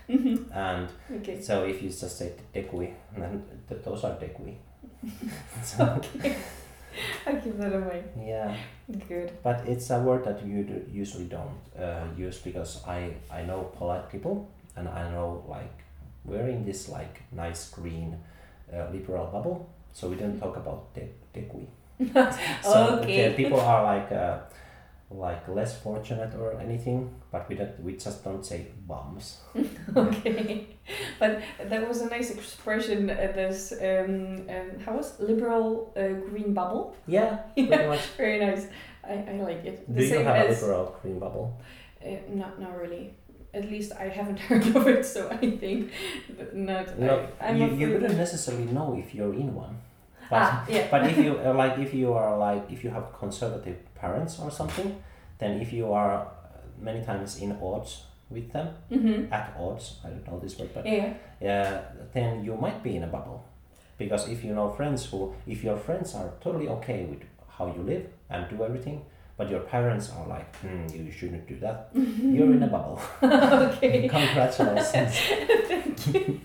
[0.07, 0.45] Mhm.
[0.53, 0.87] And
[1.19, 1.41] Okay.
[1.41, 4.53] so if you just say dekui, then th- those are dekui.
[5.63, 5.83] so,
[7.27, 8.03] I'll keep that mind.
[8.27, 8.55] yeah.
[9.09, 9.31] Good.
[9.43, 13.71] But it's a word that you do usually don't uh, use because I, I know
[13.77, 14.47] polite people
[14.77, 15.73] and I know like
[16.23, 18.15] we're in this like nice green
[18.73, 21.65] uh, liberal bubble, so we don't talk about de- dekui.
[22.63, 23.29] So Okay.
[23.29, 24.37] the people are like uh,
[25.11, 29.37] like less fortunate or anything, but we don't we just don't say bums.
[29.95, 30.67] okay.
[31.19, 33.09] But that was a nice expression.
[33.09, 36.95] Uh, this um, um, how was liberal uh, green bubble?
[37.07, 37.39] Yeah.
[38.17, 38.67] Very nice.
[39.03, 39.93] I, I like it.
[39.93, 41.59] Do you same have a as liberal green bubble?
[42.05, 43.13] uh, not not really.
[43.53, 45.91] At least I haven't heard of it, so I think
[46.53, 46.97] not.
[46.99, 49.77] No, I, I'm you, you wouldn't necessarily know if you're in one.
[50.29, 50.87] But ah yeah.
[50.89, 54.95] but if you like if you are like if you have conservative parents or something
[55.39, 56.25] then if you are uh,
[56.79, 59.31] many times in odds with them mm-hmm.
[59.33, 61.13] at odds i don't know this word but Yeah.
[61.41, 61.81] uh,
[62.13, 63.45] then you might be in a bubble
[63.97, 67.21] because if you know friends who if your friends are totally okay with
[67.57, 69.01] how you live and do everything
[69.37, 74.07] but your parents are like hmm, you shouldn't do that you're in a bubble okay.
[74.17, 75.15] congratulations
[75.95, 76.41] Thank you.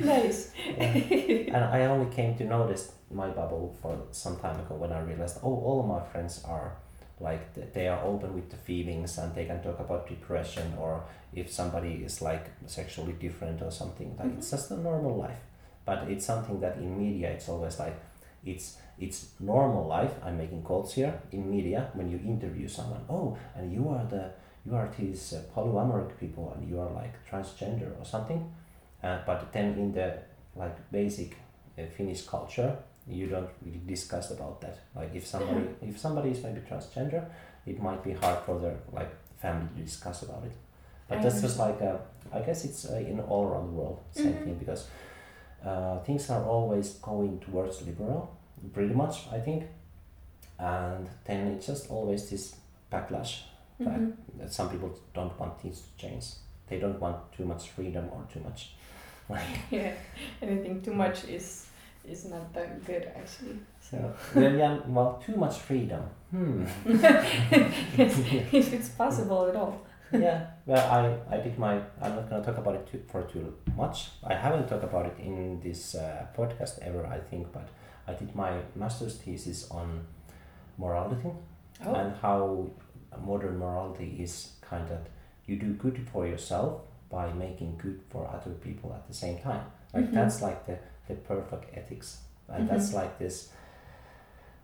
[0.00, 0.50] nice.
[0.76, 5.38] and I only came to notice my bubble for some time ago when I realized,
[5.42, 6.76] oh, all of my friends are
[7.18, 11.52] like they are open with the feelings and they can talk about depression or if
[11.52, 14.16] somebody is like sexually different or something.
[14.18, 15.40] Like it's just a normal life,
[15.84, 18.00] but it's something that in media it's always like
[18.44, 20.12] it's it's normal life.
[20.24, 23.00] I'm making quotes here in media when you interview someone.
[23.08, 24.30] Oh, and you are the
[24.66, 28.52] you are these uh, polyamorous people and you are like transgender or something.
[29.02, 30.18] Uh, but then in the
[30.56, 31.36] like basic
[31.78, 32.76] uh, Finnish culture,
[33.08, 34.78] you don't really discuss about that.
[34.94, 37.24] Like if somebody if somebody is maybe transgender,
[37.66, 40.52] it might be hard for their like family to discuss about it.
[41.08, 41.96] But I that's just like uh,
[42.32, 44.44] I guess it's uh, in all around the world same Mhm.
[44.44, 44.86] thing because
[45.64, 48.36] uh, things are always going towards liberal,
[48.72, 49.64] pretty much I think,
[50.58, 52.56] and then it's just always this
[52.92, 53.42] backlash
[53.78, 54.12] that, Mhm.
[54.38, 56.24] that some people don't want things to change.
[56.68, 58.74] They don't want too much freedom or too much.
[59.70, 59.92] Yeah,
[60.42, 61.66] anything too much is
[62.04, 63.58] is not that good actually.
[63.80, 63.96] So
[64.34, 66.02] well, yeah, well, too much freedom.
[66.30, 66.64] Hmm.
[68.52, 69.80] if it's possible at all.
[70.12, 70.46] Yeah.
[70.66, 70.90] Well,
[71.30, 71.74] I, I did my.
[72.00, 74.08] I'm not gonna talk about it too, for too much.
[74.24, 77.06] I haven't talked about it in this uh, podcast ever.
[77.06, 77.68] I think, but
[78.06, 80.06] I did my master's thesis on
[80.78, 81.30] morality
[81.86, 81.94] Oh.
[81.94, 82.70] and how
[83.24, 84.98] modern morality is kind of
[85.46, 89.64] you do good for yourself by making good for other people at the same time.
[89.94, 90.14] Like Mhm.
[90.14, 92.94] that's like the the perfect ethics, and that's Mhm.
[92.94, 93.52] like this.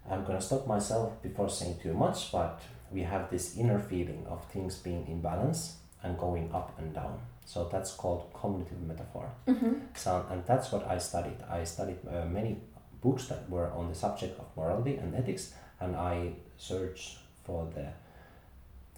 [0.08, 2.60] I'm gonna stop myself before saying too much, but
[2.92, 7.18] we have this inner feeling of things being in balance and going up and down.
[7.44, 9.30] So that's called cognitive metaphor.
[9.46, 11.38] hmm So, and that's what I studied.
[11.48, 12.56] I studied uh, many
[13.02, 17.86] books that were on the subject of morality and ethics, and I searched for the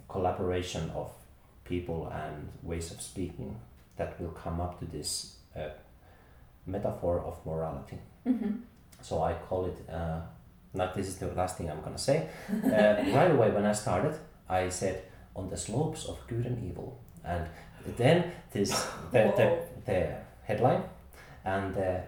[0.09, 1.11] collaboration of
[1.65, 3.61] people and ways of speaking
[3.97, 5.69] that will come up to this uh,
[6.67, 7.99] metaphor of morality.
[8.25, 8.63] hmm
[9.03, 9.77] So I call it.
[9.93, 10.21] Uh,
[10.79, 12.19] not this is the last thing I'm gonna say.
[12.51, 12.71] Uh,
[13.19, 14.15] right away when I started,
[14.49, 14.97] I said
[15.37, 16.89] on the slopes of good and evil,
[17.25, 17.45] and
[17.97, 18.71] then this
[19.13, 19.47] the, the,
[19.87, 19.99] the
[20.49, 20.83] headline,
[21.45, 22.01] and uh,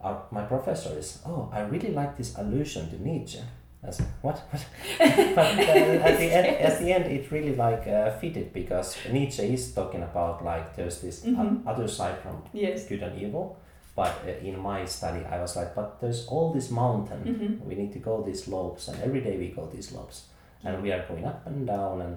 [0.00, 3.40] our, my professor is oh I really like this allusion to Nietzsche.
[3.86, 4.38] I said what?
[4.50, 4.66] what?
[4.98, 9.54] but uh, at the end, at the end, it really like uh, fitted because Nietzsche
[9.54, 11.66] is talking about like there's this Mhm.
[11.66, 12.86] other side from Yes.
[12.88, 13.56] good and evil.
[14.00, 17.20] But uh, in my study, I was like, but there's all this mountain.
[17.30, 20.16] hmm We need to go these slopes, and every day we go these slopes,
[20.64, 22.12] and we are going up and down and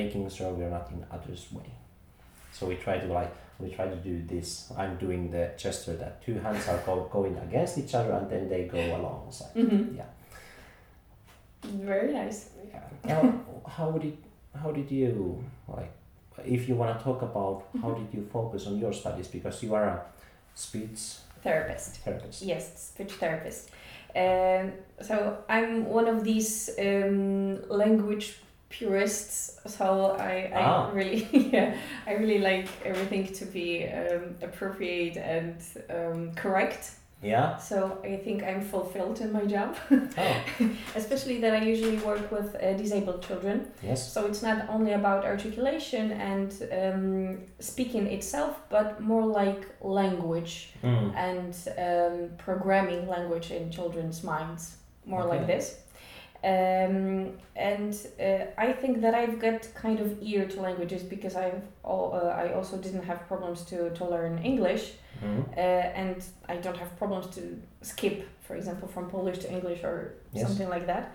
[0.00, 1.70] making sure we are not in others' way.
[2.56, 3.32] So we try to like
[3.62, 4.48] we try to do this.
[4.80, 8.44] I'm doing the gesture that two hands are go, going against each other, and then
[8.52, 9.52] they go alongside.
[9.56, 10.10] hmm Yeah.
[11.92, 12.50] Very nice.
[12.72, 12.80] Yeah.
[13.12, 13.22] Now,
[13.76, 14.16] how did
[14.62, 15.92] how did you like?
[16.44, 17.98] If you want to talk about how Mhm.
[18.00, 19.98] did you focus on your studies because you are a
[20.54, 21.00] speech
[21.42, 21.96] Therapist.
[21.98, 22.42] therapist.
[22.42, 23.70] Yes, speech therapist.
[24.16, 28.38] Um, so I'm one of these um, language
[28.70, 29.60] purists.
[29.66, 30.90] So I, I Ah.
[30.92, 35.56] really, yeah, I really like everything to be um, appropriate and
[35.90, 36.92] um, correct.
[37.22, 37.56] Yeah.
[37.56, 40.36] So I think I'm fulfilled in my job, Oh.
[40.94, 43.68] especially that I usually work with uh, disabled children.
[43.82, 44.12] Yes.
[44.12, 51.14] So it's not only about articulation and um, speaking itself, but more like language Mm.
[51.16, 55.80] and um, programming language in children's minds, more like this.
[56.44, 61.62] Um, and uh, I think that I've got kind of ear to languages because I've
[61.82, 64.92] all, uh, I also didn't have problems to, to learn English,
[65.24, 65.46] Mm.
[65.56, 65.60] uh,
[66.02, 66.16] and
[66.48, 67.40] I don't have problems to
[67.82, 70.46] skip, for example, from Polish to English or Yes.
[70.48, 71.12] something like that.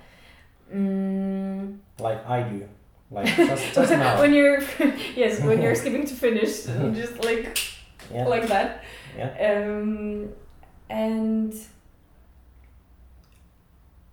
[0.74, 2.68] Mm, Like I do.
[3.12, 4.20] Like just, just now.
[4.20, 4.62] when you're
[5.16, 7.58] yes, when you're skipping to finish, you just like
[8.14, 8.26] Yeah.
[8.28, 8.84] like that.
[9.18, 9.32] Yeah.
[9.50, 10.30] Um,
[10.90, 11.54] and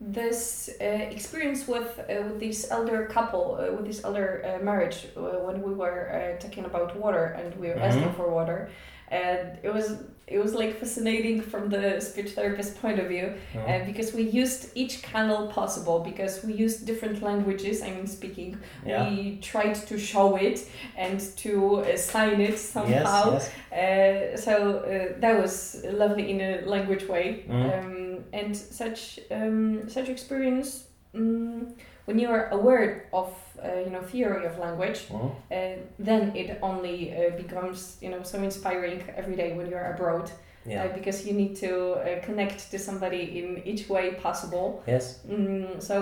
[0.00, 5.06] this uh, experience with uh, with this elder couple, uh, with this elder uh, marriage,
[5.16, 8.16] uh, when we were uh, talking about water and we were asking Mhm.
[8.16, 8.68] for water,
[9.11, 13.85] and it was it was like fascinating from the speech therapist point of view uh,
[13.87, 19.09] because we used each channel possible because we used different languages I mean speaking yeah.
[19.09, 20.66] we tried to show it
[20.97, 23.51] and to uh, sign it somehow Yes.
[23.73, 27.79] uh, so uh, that was lovely in a language way Mm.
[27.79, 31.75] um, and such um, such experience um,
[32.07, 33.29] when you are aware of
[33.62, 38.38] uh, you know theory of language uh, then it only uh, becomes you know so
[38.42, 40.31] inspiring every day when you're abroad
[40.66, 40.85] Yeah.
[40.85, 45.20] uh, because you need to uh, connect to somebody in each way possible yes.
[45.28, 45.97] Mm, so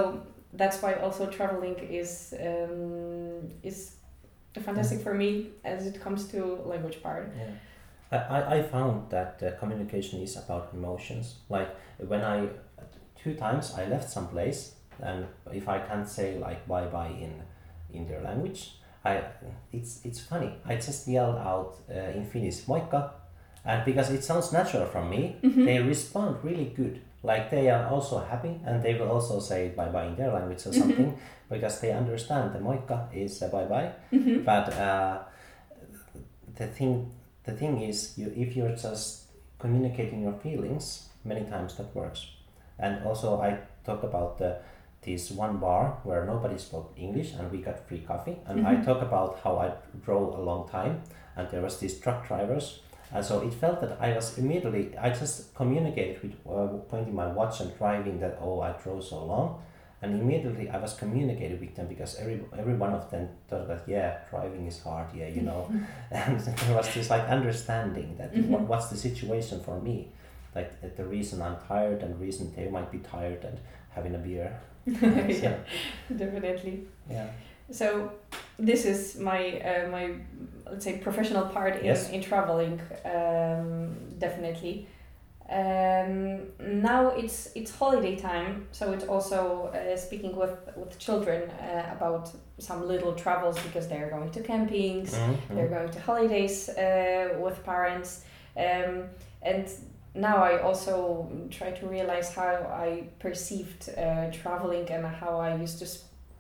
[0.57, 3.97] that's why also traveling is um, is
[4.63, 5.31] fantastic for me
[5.65, 7.33] as it comes to language part.
[7.37, 7.51] Yeah.
[8.13, 11.37] I, I, I found that uh, communication is about emotions.
[11.49, 11.69] Like
[11.99, 12.49] when I,
[13.17, 17.33] two times I left some place and if I can't say like bye bye in,
[17.93, 18.73] in their language,
[19.05, 19.23] I,
[19.73, 20.55] it's, it's funny.
[20.67, 23.11] I just yell out uh, in Finnish, moikka.
[23.67, 25.65] And because it sounds natural from me, Mhm.
[25.65, 27.01] they respond really good.
[27.27, 30.67] like they are also happy and they will also say bye bye in their language
[30.67, 30.81] or Mhm.
[30.81, 31.19] something
[31.49, 33.91] because they understand the moikka is a bye bye.
[34.13, 34.45] Mhm.
[34.45, 35.19] But uh,
[36.57, 37.11] the thing
[37.45, 39.25] the thing is you if you're just
[39.59, 42.27] communicating your feelings many times that works.
[42.79, 44.57] And also I talk about the
[45.05, 48.37] this one bar where nobody spoke English and we got free coffee.
[48.47, 48.85] And I Mhm.
[48.85, 49.69] talk about how I
[50.07, 51.03] drove a long time
[51.37, 52.81] and there was these truck drivers.
[53.13, 57.27] And so it felt that I was immediately I just communicated with uh, pointing my
[57.39, 59.63] watch and driving that oh I drove so long.
[60.03, 63.83] And immediately I was communicating with them because every every one of them thought that
[63.87, 65.63] yeah driving is hard yeah you know.
[66.11, 68.49] And there was this like understanding that Mhm.
[68.53, 69.97] what, what's the situation for me?
[70.55, 73.57] Like the reason I'm tired and reason they might be tired and
[73.97, 74.51] having a beer
[75.43, 75.57] yeah,
[76.17, 76.87] definitely.
[77.11, 77.27] yeah
[77.71, 78.11] So
[78.59, 80.05] this is my uh, my
[80.71, 82.11] let's say professional part in, Yes.
[82.11, 82.81] in traveling.
[83.05, 84.87] Um, definitely.
[85.51, 91.93] Um, now it's it's holiday time, so it's also uh, speaking with with children uh,
[91.97, 97.39] about some little travels because they're going to campings, Mhm, they're going to holidays uh,
[97.45, 98.25] with parents
[98.57, 99.05] um,
[99.43, 99.67] and
[100.15, 102.55] now i also try to realize how
[102.87, 105.87] i perceived uh, traveling and how i used to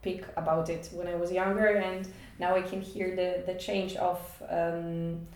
[0.05, 1.67] speak about it when i was younger.
[1.67, 2.07] And
[2.39, 4.21] now i can hear the, the change of
[4.51, 5.27] um,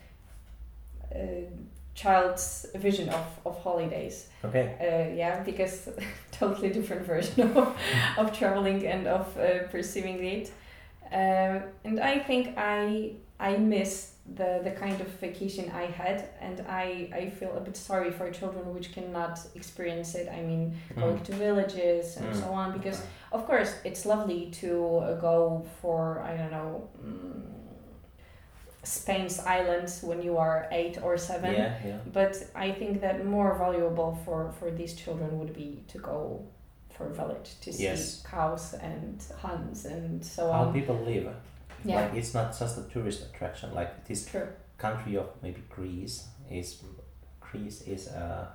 [1.14, 1.18] uh,
[1.94, 4.28] child's vision of, of holidays.
[4.44, 4.66] Okay.
[4.78, 5.88] Uh, yeah because
[6.30, 7.76] totally different version of,
[8.18, 10.52] of traveling and of uh, perceiving it.
[11.10, 16.60] Um, and i think i i miss the the kind of vacation i had and
[16.68, 21.18] i i feel a bit sorry for children which cannot experience it i mean going
[21.18, 21.24] Mm.
[21.24, 22.40] to villages and Mm.
[22.42, 23.00] so on because
[23.32, 27.40] of course it's lovely to uh, go for i don't know mm,
[28.82, 33.54] spain's islands when you are eight or seven yeah yeah but I think that more
[33.58, 36.42] valuable for, for these children would be to go
[36.94, 38.22] for a village to see Yes.
[38.30, 40.72] cows and hunts and so how on.
[40.72, 41.28] people live
[41.84, 41.96] Yeah.
[42.00, 44.48] like it's not just a tourist attraction like this True.
[44.78, 46.82] country of maybe Greece is
[47.40, 48.46] Greece is uh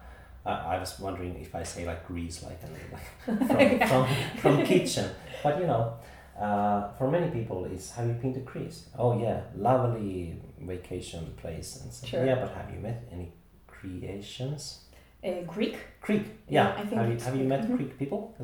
[0.45, 2.59] I, I was wondering if I say like Greece like,
[2.91, 3.87] like from, Yeah.
[3.87, 4.03] from,
[4.41, 5.09] from kitchen
[5.43, 5.93] but you know
[6.39, 11.79] uh, for many people it's have you been to Greece oh yeah lovely vacation place
[11.81, 12.25] and so, Sure.
[12.25, 13.31] yeah but have you met any
[13.67, 14.79] creations
[15.23, 15.77] Uh, Greek.
[16.01, 17.77] Greek Yeah, yeah, I think have you have you met Mhm.
[17.77, 18.35] Greek people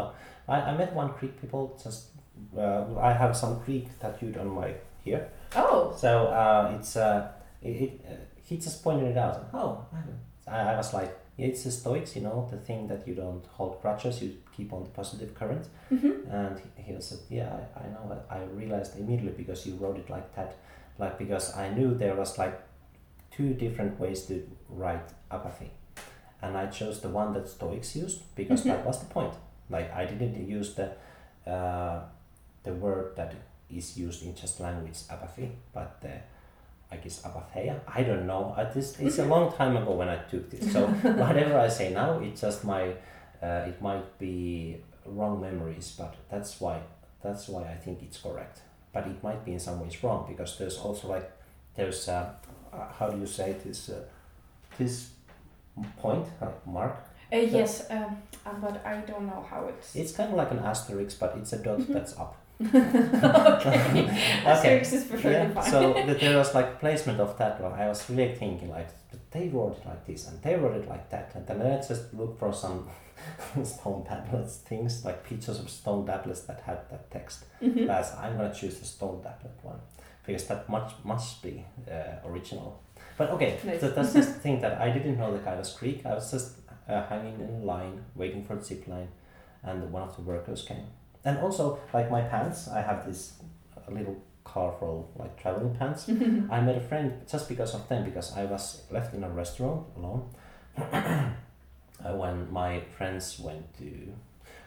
[0.00, 0.10] no
[0.48, 2.00] I, I met one Greek people just
[2.58, 4.74] uh, I have some Greek tattooed on my
[5.04, 7.28] here Oh, so uh, it's uh,
[7.62, 9.48] it, it, uh, he just pointed it out.
[9.54, 9.84] Oh,
[10.48, 13.80] I, I was like, it's the Stoics, you know, the thing that you don't hold
[13.80, 15.66] grudges, you keep on the positive current.
[15.88, 18.20] hmm And he, he said, yeah, I, I know.
[18.30, 20.56] I realized immediately because you wrote it like that,
[20.98, 22.60] like because I knew there was like
[23.30, 25.70] two different ways to write apathy,
[26.42, 28.66] and I chose the one that Stoics used because Mhm.
[28.70, 29.34] that was the point.
[29.70, 30.90] Like I didn't use the
[31.50, 32.00] uh,
[32.64, 33.34] the word that
[33.70, 36.12] is used in just language apathy, but the
[36.92, 37.80] I guess apatheia.
[37.88, 38.54] I don't know.
[38.56, 40.72] I, this it's a long time ago when I took this.
[40.72, 40.86] So
[41.24, 42.94] whatever I say now, it's just my.
[43.42, 46.80] Uh, it might be wrong memories, but that's why
[47.22, 48.60] that's why I think it's correct.
[48.92, 51.30] But it might be in some ways wrong because there's also like
[51.74, 52.32] there's uh,
[52.72, 54.02] uh, how do you say this uh,
[54.78, 55.10] this
[55.98, 56.96] point like mark.
[57.32, 59.96] uh, yes, um, uh, but I don't know how it's.
[59.96, 61.92] It's kind of like an asterisk, but it's a dot Mhm.
[61.92, 62.36] that's up.
[62.60, 64.04] okay.
[64.44, 65.60] Perfectly yeah.
[65.60, 67.72] So that there was like placement of that one.
[67.72, 68.88] I was really thinking like
[69.30, 72.14] they wrote it like this and they wrote it like that, and then I just
[72.14, 72.88] looked for some
[73.64, 77.44] stone tablets things like pictures of stone tablets that had that text.
[77.62, 77.88] Mhm.
[77.88, 79.80] As I'm gonna choose the stone tablet one
[80.26, 82.80] because that much must be uh, original.
[83.18, 83.80] But okay, Nice.
[83.80, 86.04] so that's just the thing that I didn't know the guy was Greek.
[86.06, 89.08] I was just uh, hanging in line, waiting for the zip line,
[89.62, 90.86] and one of the workers came.
[91.24, 93.34] And also, like my pants, I have this
[93.88, 96.08] little colorful like traveling pants.
[96.50, 99.86] I met a friend just because of them because I was left in a restaurant
[99.96, 100.28] alone
[100.76, 101.32] uh,
[102.12, 104.12] when my friends went to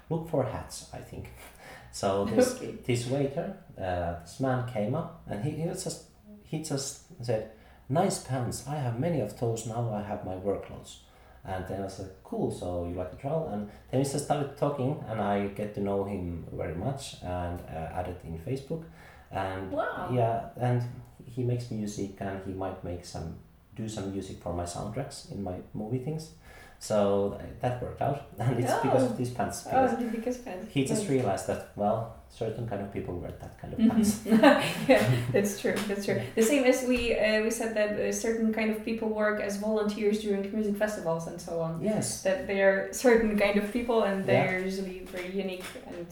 [0.10, 0.90] look for hats.
[0.94, 1.30] I think
[1.92, 2.26] so.
[2.26, 2.76] This okay.
[2.86, 6.06] this waiter, uh, this man came up and he, he was just
[6.44, 7.52] he just said,
[7.90, 8.66] "Nice pants.
[8.68, 9.94] I have many of those now.
[9.94, 11.02] I have my work clothes."
[11.48, 12.52] And then I was like, "Cool.
[12.52, 15.82] So you like to travel?" And then we just started talking, and I get to
[15.82, 18.84] know him very much and uh, added in Facebook.
[19.32, 20.10] And Wow.
[20.12, 20.84] yeah, and
[21.26, 23.36] he makes music, and he might make some
[23.76, 26.32] do some music for my soundtracks in my movie things.
[26.80, 29.08] So that worked out, and it's because Oh.
[29.08, 29.66] of these pants.
[29.72, 30.72] Oh, Because pants.
[30.72, 33.90] he just realized that well, certain kind of people wear that kind of Mhm.
[33.92, 34.22] pants.
[34.90, 35.04] yeah,
[35.34, 35.74] that's true.
[35.88, 36.22] That's true.
[36.36, 39.58] The same as we uh, we said that uh, certain kind of people work as
[39.58, 41.82] volunteers during music festivals and so on.
[41.82, 42.22] Yes.
[42.24, 44.52] That they are certain kind of people and they Yeah.
[44.54, 46.06] are usually very unique and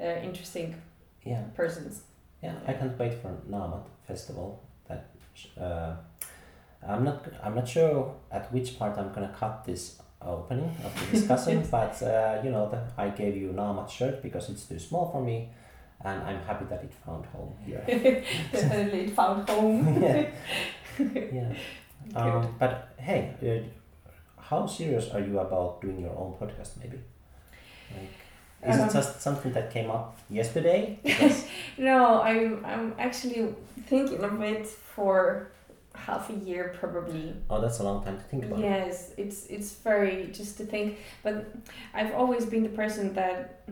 [0.00, 0.74] uh, interesting
[1.24, 1.42] Yeah.
[1.56, 2.02] persons.
[2.42, 2.54] Yeah.
[2.68, 4.60] I can't wait for Namat festival.
[4.88, 5.02] That
[5.58, 5.92] uh,
[6.86, 7.18] I'm not.
[7.44, 12.02] I'm not sure at which part I'm gonna cut this opening of the discussion, but
[12.02, 15.48] uh, you know, that I gave you Namat shirt because it's too small for me,
[16.04, 17.82] and I'm happy that it found home here.
[18.52, 20.02] Definitely it found home.
[20.02, 20.26] yeah.
[20.98, 21.52] Yeah.
[22.14, 26.76] Um, but hey, uh, how serious are you about doing your own podcast?
[26.80, 26.98] Maybe.
[27.94, 28.10] Like,
[28.74, 30.98] is Um, it just something that came up yesterday?
[31.78, 33.54] No, I'm I'm actually
[33.86, 35.48] thinking of it for
[35.94, 37.34] half a year probably.
[37.50, 38.58] oh, that's a long time to think about.
[38.58, 38.62] it.
[38.62, 40.98] Yes, it's it's very just to think.
[41.22, 41.46] But
[41.94, 43.62] I've always been the person that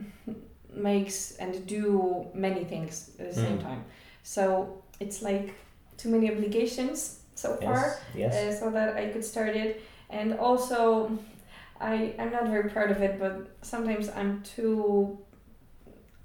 [0.73, 3.63] makes and do many things at the same Mm.
[3.63, 3.85] time.
[4.23, 5.53] So it's like
[5.97, 7.97] too many obligations so far.
[8.15, 8.33] Yes.
[8.33, 8.35] Yes.
[8.35, 9.81] uh, so that I could start it.
[10.09, 11.17] And also,
[11.79, 15.17] I I'm not very proud of it, but sometimes I'm too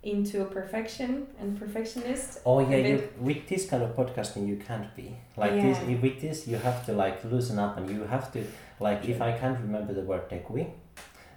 [0.04, 2.40] into a perfection and perfectionist.
[2.44, 5.62] Oh yeah, you, with this kind of podcasting you can't be like Yeah.
[5.72, 5.78] this.
[6.02, 8.44] With this you have to like loosen up and you have to
[8.80, 10.66] like if I can't remember the word tekui,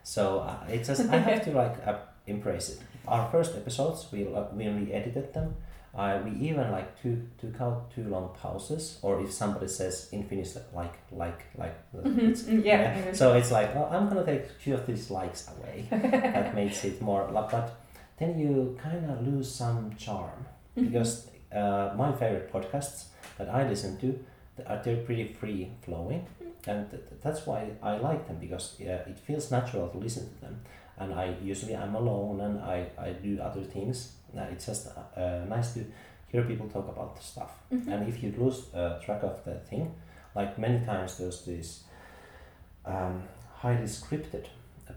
[0.03, 1.95] so uh, it's just I have to like uh,
[2.27, 2.79] embrace it.
[3.07, 5.55] Our first episodes we like when we edited them,
[5.95, 10.23] uh, we even like took took out too long pauses or if somebody says in
[10.27, 13.13] Finnish like like like Mhm, it's- mm, yeah, I.
[13.13, 15.87] So it's like oh, I'm gonna take a few of these likes away.
[15.91, 17.71] that makes it more like but
[18.19, 20.45] then you kind of lose some charm.
[20.75, 23.05] Because uh, my favorite podcasts
[23.37, 24.19] that I listen to
[24.67, 26.25] are they're pretty free flowing
[26.67, 30.41] and th- that's why I like them because yeah, it feels natural to listen to
[30.41, 30.59] them.
[30.99, 34.13] And I usually I'm alone and I, I do other things.
[34.37, 35.85] Uh, it's just uh, nice to
[36.31, 37.51] hear people talk about stuff.
[37.71, 37.87] Mhm.
[37.91, 39.93] and if you lose uh, track of the thing
[40.35, 41.83] like many times there's this
[42.85, 43.23] um,
[43.55, 44.49] highly scripted uh,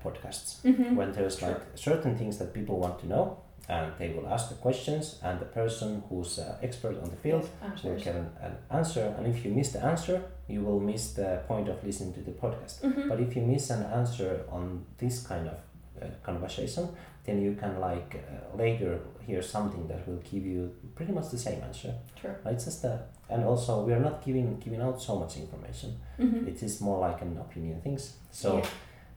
[0.05, 0.96] podcasts Mhm.
[0.96, 1.48] when there's Sure.
[1.48, 3.36] like certain things that people want to know
[3.68, 7.42] and they will ask the questions and the person who's uh, expert on the field
[7.44, 8.05] Yes, I'm will sure.
[8.07, 10.16] get an, an answer and if you miss the answer
[10.48, 13.09] you will miss the point of listening to the podcast Mhm.
[13.09, 15.55] but if you miss an answer on this kind of
[16.03, 16.88] uh, conversation
[17.26, 21.38] then you can like uh, later hear something that will give you pretty much the
[21.38, 22.34] same answer Sure.
[22.46, 22.98] it's just a,
[23.28, 26.48] and also we are not giving giving out so much information Mhm.
[26.48, 28.66] it is more like an opinion things so Yeah.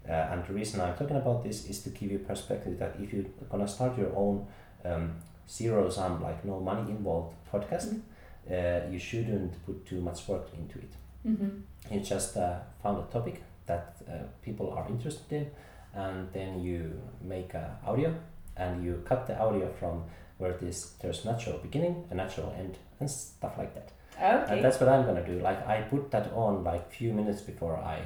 [0.10, 3.14] Uh, and the reason I'm talking about this is to give you perspective that if
[3.14, 4.46] you're gonna start your own
[4.86, 5.12] um,
[5.50, 8.02] zero sum, like no money involved podcast, Mhm.
[8.52, 10.94] uh, you shouldn't put too much work into it.
[11.26, 11.62] Mhm.
[11.92, 15.52] You just uh, found a topic that uh, people are interested in,
[15.96, 16.92] and then you
[17.22, 18.14] make a audio
[18.58, 20.04] and you cut the audio from
[20.38, 23.90] where this there's natural beginning, a natural end, and stuff like that.
[24.18, 24.54] Okay.
[24.56, 25.40] And that's what I'm gonna do.
[25.40, 28.00] Like I put that on like few minutes before I,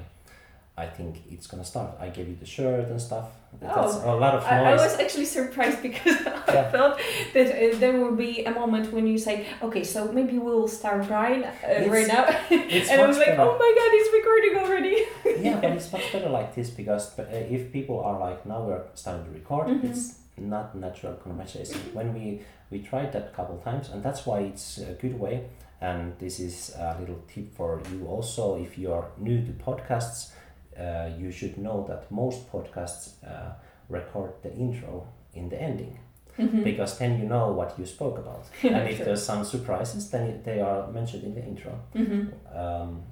[0.80, 1.92] I think it's gonna start.
[2.00, 3.26] I gave you the shirt and stuff.
[3.60, 6.70] That's a lot of Oh, I, I was actually surprised because I Yeah.
[6.72, 7.00] thought
[7.34, 11.10] that uh, there will be a moment when you say, "Okay, so maybe we'll start
[11.10, 13.42] right uh, right now," it's and I was like, better.
[13.42, 14.98] "Oh my god, it's recording already!"
[15.46, 17.24] yeah, but it's much better like this because uh,
[17.56, 19.84] if people are like now we're starting to record, Mhm.
[19.90, 20.04] it's
[20.38, 21.80] not natural conversation.
[21.94, 22.26] When we
[22.70, 25.36] we tried that couple times, and that's why it's a good way.
[25.82, 28.44] And this is a little tip for you also.
[28.62, 30.32] If you are new to podcasts,
[30.80, 33.54] uh, you should know that most podcasts uh,
[33.90, 36.00] record the intro in the ending
[36.38, 36.64] Mhm.
[36.64, 38.46] because then you know what you spoke about.
[38.64, 39.06] and if Sure.
[39.06, 41.72] there's some surprises, then it- they are mentioned in the intro.
[41.96, 42.32] Mhm.
[42.56, 43.04] Um,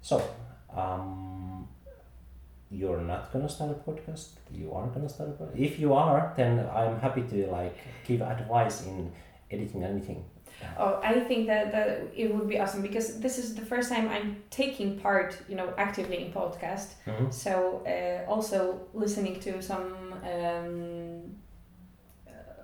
[0.00, 0.22] so,
[0.74, 1.68] um,
[2.70, 4.28] you're not gonna start a podcast.
[4.50, 5.58] You are gonna start a podcast.
[5.58, 7.76] If you are, then I'm happy to like
[8.06, 9.12] give advice in
[9.50, 10.24] editing anything.
[10.78, 14.08] Oh, I think that, that it would be awesome because this is the first time
[14.08, 16.88] I'm taking part, you know, actively in podcast.
[17.06, 17.32] Mhm.
[17.32, 21.36] So uh, also listening to some um,
[22.26, 22.62] uh,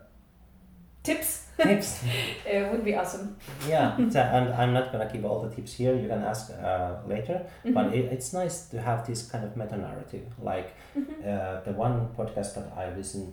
[1.02, 2.04] tips Tips.
[2.46, 3.34] uh, would be awesome.
[3.66, 5.94] yeah, so- and I'm not gonna give all the tips here.
[5.94, 7.46] You can ask uh, later.
[7.64, 7.92] But Mhm.
[7.94, 10.26] it, it's nice to have this kind of meta narrative.
[10.42, 11.24] Like Mhm.
[11.26, 13.32] uh, the one podcast that I listened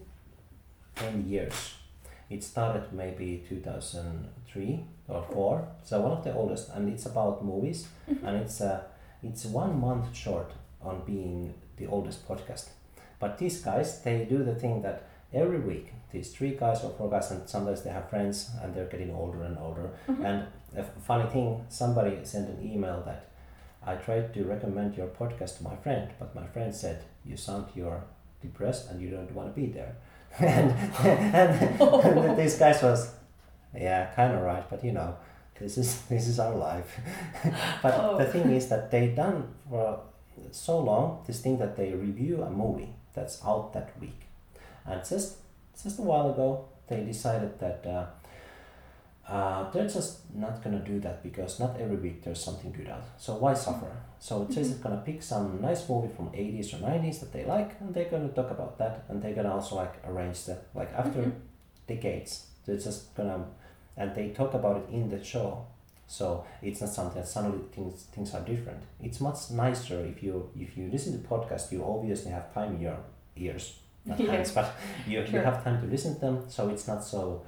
[0.95, 1.73] ten years.
[2.29, 3.43] It started maybe
[4.53, 8.23] 2003 or 4, so one of the oldest, and it's about movies, Mhm.
[8.27, 8.81] and it's uh,
[9.21, 10.51] it's one month short
[10.81, 12.69] on being the oldest podcast.
[13.19, 17.09] But these guys, they do the thing that every week, these three guys or four
[17.09, 19.89] guys, and sometimes they have friends, and they're getting older and older.
[20.07, 20.25] Mhm.
[20.25, 23.21] And a f- funny thing, somebody sent an email that
[23.85, 27.65] I tried to recommend your podcast to my friend, but my friend said you sound
[27.75, 28.03] you're
[28.41, 29.95] depressed and you don't want to be there.
[30.39, 30.71] and,
[31.03, 33.11] and, and this guy was,
[33.75, 35.15] yeah, kind of right, but you know,
[35.59, 36.99] this is this is our life.
[37.83, 38.17] but Oh.
[38.17, 39.99] the thing is that they done for
[40.51, 44.21] so long this thing that they review a movie that's out that week,
[44.85, 45.37] and just
[45.81, 47.85] just a while ago they decided that.
[47.85, 48.05] Uh,
[49.27, 53.03] uh, they're just not gonna do that because not every week there's something good out.
[53.17, 53.89] So why suffer?
[54.19, 57.79] So they're just gonna pick some nice movie from 80s or 90s that they like,
[57.79, 61.21] and they're gonna talk about that, and they're gonna also like arrange the like after
[61.21, 61.31] Mhm.
[61.87, 62.47] decades.
[62.65, 63.45] They're just gonna,
[63.97, 65.65] and they talk about it in the show.
[66.07, 68.83] So it's not something that suddenly things things are different.
[69.01, 71.71] It's much nicer if you if you listen to podcast.
[71.71, 72.97] You obviously have time in your
[73.35, 74.31] ears, not Yeah.
[74.33, 74.73] hands, but
[75.07, 76.43] you you have time to listen to them.
[76.49, 77.43] So it's not so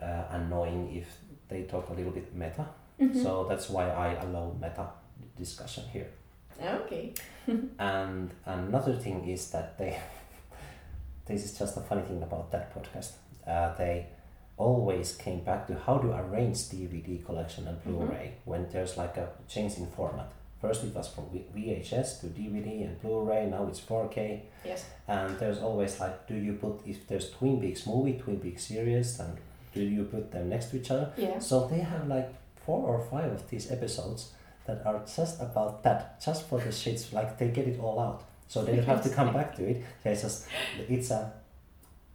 [0.00, 1.06] uh, annoying if
[1.48, 2.66] they talk a little bit meta.
[3.00, 3.22] Mhm.
[3.22, 4.86] So that's why I allow meta
[5.38, 6.08] discussion here.
[6.62, 7.12] okay.
[7.78, 9.98] And another thing is that they,
[11.26, 13.12] this is just a funny thing about that podcast.
[13.46, 14.06] Uh, they
[14.60, 17.96] always came back to how to arrange DVD collection and mm-hmm.
[17.96, 20.28] Blu-ray when there's like a change in format.
[20.60, 21.24] First it was from
[21.56, 23.46] VHS to DVD and Blu-ray.
[23.46, 24.40] Now it's 4K.
[24.64, 24.84] Yes.
[25.08, 29.18] And there's always like, do you put if there's Twin Peaks movie, Twin Peaks series,
[29.18, 29.38] and
[29.72, 31.12] do you put them next to each other?
[31.16, 31.38] Yeah.
[31.38, 32.30] So they have like
[32.66, 34.32] four or five of these episodes
[34.66, 37.12] that are just about that, just for the shits.
[37.12, 39.82] Like they get it all out, so they don't have to come back to it.
[40.04, 40.46] They just
[40.88, 41.32] it's a.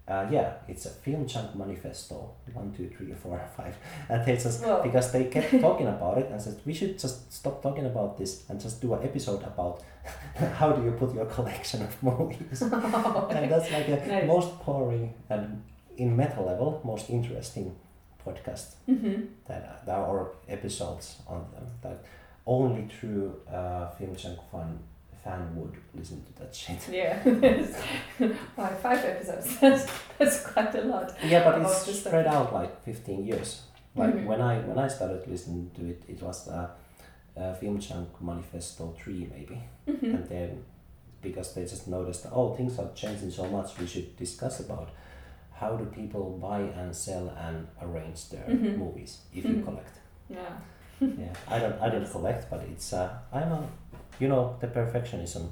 [0.07, 2.31] Uh, yeah, it's a Film Junk manifesto.
[2.53, 3.75] One, two, three, four, five,
[4.07, 7.63] and they just because they kept talking about it and said we should just stop
[7.63, 9.81] talking about this and just do an episode about
[10.59, 12.61] how do you put your collection of movies.
[12.61, 14.27] and that's like a Nice.
[14.27, 15.63] most boring and
[15.97, 17.75] in meta level most interesting
[18.23, 19.23] podcast Mm-hmm.
[19.47, 22.03] that there are episodes on them that
[22.45, 24.77] only true uh, Film Junk fan
[25.25, 26.79] fan would listen to that shit.
[26.99, 27.15] Yeah.
[28.55, 29.47] Why five episodes?
[29.61, 29.85] That's,
[30.19, 31.07] that's quite a lot.
[31.31, 31.95] Yeah, but it's stuff.
[31.95, 33.61] spread out like fifteen years.
[33.95, 34.25] Like Mhm.
[34.29, 36.67] when I when I started listening to it, it was uh,
[37.39, 39.57] uh, Film Junk manifesto three maybe,
[39.87, 40.15] Mm-hmm.
[40.15, 40.49] and then
[41.21, 44.89] because they just noticed oh things are changing so much, we should discuss about
[45.61, 48.77] how do people buy and sell and arrange their Mhm.
[48.77, 49.63] movies if you Mhm.
[49.65, 49.95] collect.
[50.29, 50.57] Yeah.
[51.01, 53.61] yeah i don't i don't collect but it's uh i'm a
[54.19, 55.49] you know the perfectionism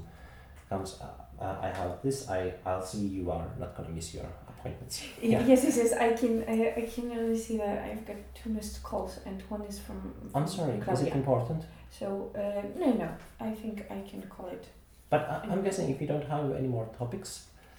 [0.68, 4.26] comes uh, uh, i have this i i'll see you are not gonna miss your
[4.48, 5.92] appointments yeah Yes, yes, yes.
[5.92, 6.42] I can.
[6.48, 7.78] I, I can really see that.
[7.88, 9.98] I've got two missed calls, and one is from.
[10.34, 11.62] i'm from sorry is it important
[11.98, 13.08] So uh, no, no.
[13.40, 14.64] I think I can call it.
[15.10, 17.30] but I, i'm guessing if you don't have any more topics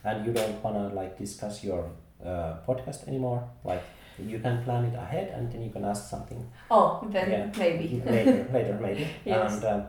[0.04, 1.82] and you don't wanna like discuss your
[2.30, 3.84] uh, podcast anymore like
[4.32, 7.46] you can plan it ahead and then you can ask something Oh, then Yeah.
[7.64, 7.88] maybe.
[8.06, 9.54] later later maybe Yes.
[9.54, 9.82] and um,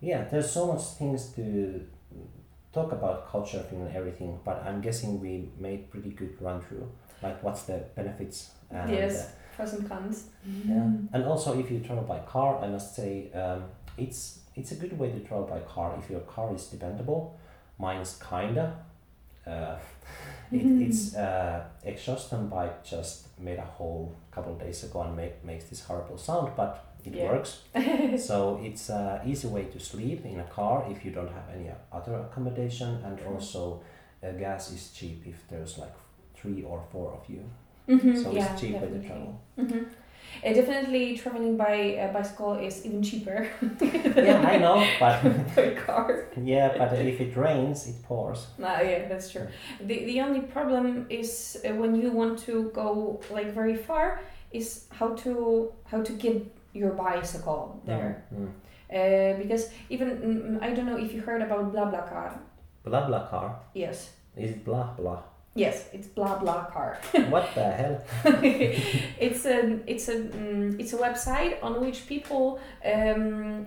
[0.00, 1.84] yeah there's so much things to
[2.72, 6.86] talk about culture and everything but i'm guessing we made pretty good run through
[7.22, 9.16] like what's the benefits and Yes.
[9.16, 10.24] uh, Pros and cons.
[10.68, 13.64] yeah and also if you travel by car i must say um,
[13.96, 17.36] it's it's a good way to travel by car if your car is dependable
[17.78, 18.76] mine's kinda
[19.46, 19.76] uh,
[20.52, 25.16] it, it's uh, exhaustion bike just made a hole a couple of days ago and
[25.16, 27.28] make, makes this horrible sound but it Yeah.
[27.30, 27.50] works
[28.28, 28.36] so
[28.68, 32.14] it's an easy way to sleep in a car if you don't have any other
[32.26, 33.62] accommodation and also
[34.22, 35.94] uh, gas is cheap if there's like
[36.38, 37.42] three or four of you
[37.88, 39.84] Mhm, so yeah, it's cheaper to travel hmm
[40.44, 43.38] Uh, definitely, traveling by uh, bicycle is even cheaper.
[44.28, 45.14] yeah i know but
[45.56, 46.08] by car.
[46.52, 49.46] yeah but if it rains it pours No, yeah, that's true.
[49.88, 54.20] The the only problem is uh, when you want to go like very far
[54.52, 54.66] is
[54.98, 55.32] how to
[55.90, 56.36] how to get
[56.72, 58.24] your bicycle there.
[58.34, 58.50] Mm, mm.
[58.90, 61.90] Uh, because even mm, I don't know if you heard about BlaBlaCar.
[61.90, 62.40] blah car.
[62.84, 64.10] blah blah car Yes.
[64.36, 65.22] is it blah blah
[65.54, 66.96] Yes, it's BlaBlaCar.
[67.30, 68.00] what the hell
[69.26, 73.66] it's a it's a mm, it's a website on which people um,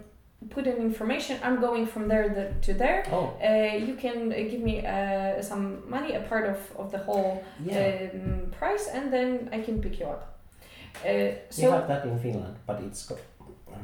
[0.49, 1.38] put in information.
[1.43, 3.04] I'm going from there the, to there.
[3.12, 6.97] oh Uh, you can uh, give me uh, some money, a part of, of the
[6.97, 10.30] whole yeah um, price, and then I can pick you up.
[11.05, 13.17] Uh, we have that in finland but it's co-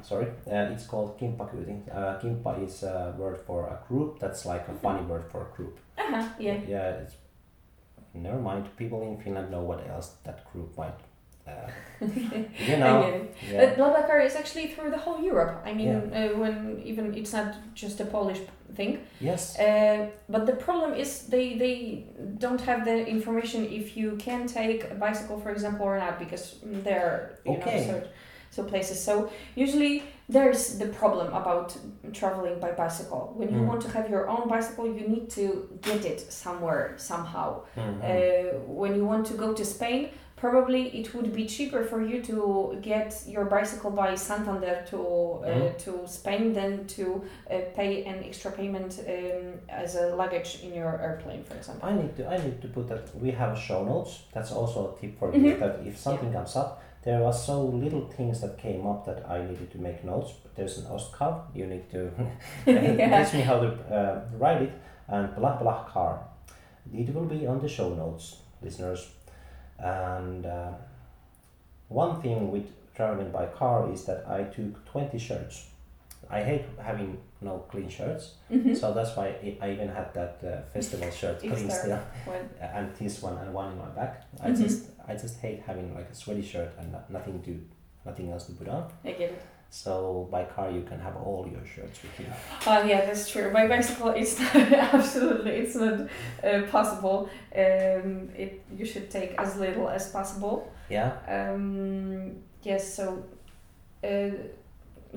[0.04, 0.28] sorry.
[0.52, 4.74] Uh, it's called kimppakyyti uh, kimpa is a word for a group that's like a
[4.74, 5.80] funny word for a group.
[5.98, 6.58] Uh-huh, yeah.
[6.68, 7.16] yeah it's
[8.14, 8.66] never mind.
[8.78, 11.00] People in finland know what else that group might
[11.48, 11.70] uh,
[12.70, 13.00] you know
[13.52, 15.56] yeah But BlaBlaCar is actually through the whole Europe.
[15.66, 18.40] I mean, uh, when even it's not just a Polish
[18.76, 19.00] thing.
[19.20, 21.76] yes Uh, but the problem is they they
[22.44, 26.44] don't have the information if you can take a bicycle, for example, or not, because
[26.86, 27.78] they're you Okay.
[27.88, 27.94] know.
[27.94, 28.08] So,
[28.56, 28.98] so places.
[29.04, 29.14] So
[29.56, 31.68] usually there's the problem about
[32.14, 33.24] traveling by bicycle.
[33.40, 33.68] When you Mm.
[33.72, 35.44] want to have your own bicycle, you need to
[35.90, 37.48] get it somewhere somehow.
[37.76, 38.02] Mhm.
[38.10, 40.02] Uh, when you want to go to Spain,
[40.38, 45.48] probably it would be cheaper for you to get your bicycle by Santander to uh,
[45.48, 45.78] Mhm.
[45.86, 50.94] to Spain than to uh, pay an extra payment um, as a luggage in your
[51.08, 51.90] airplane, for example.
[51.90, 54.12] I need to I need to put that we have show notes.
[54.34, 56.70] That's also a tip for you that if something comes up,
[57.04, 60.34] there are so little things that came up that I needed to make notes.
[60.44, 61.34] But there's an Ostkav.
[61.56, 62.02] You need to
[62.66, 63.24] Yeah.
[63.24, 63.68] teach me how to
[63.98, 64.72] uh, write it
[65.08, 66.20] and blah blah car.
[66.94, 69.02] It will be on the show notes, listeners.
[69.80, 70.72] And uh,
[71.90, 72.66] one thing with
[72.96, 75.68] traveling by car is that I took twenty shirts.
[76.30, 78.34] I hate having no clean shirts.
[78.52, 78.76] Mhm.
[78.76, 79.28] So that's why
[79.62, 82.00] I- even had that uh, festival shirt clean still,
[82.62, 84.24] and this one and one in my back.
[84.42, 84.58] I Mhm.
[84.58, 87.52] just I just hate having like a sweaty shirt and nothing to
[88.06, 88.92] nothing else to put on.
[89.06, 89.42] I get it.
[89.70, 92.26] So by car you can have all your shirts with you.
[92.66, 93.52] Oh yeah, that's true.
[93.52, 96.08] By bicycle, it's not absolutely it's not
[96.44, 97.30] uh, possible.
[97.56, 100.72] Um, it you should take as little as possible.
[100.90, 101.12] Yeah.
[101.28, 103.24] Um, yes, so
[104.04, 104.30] uh,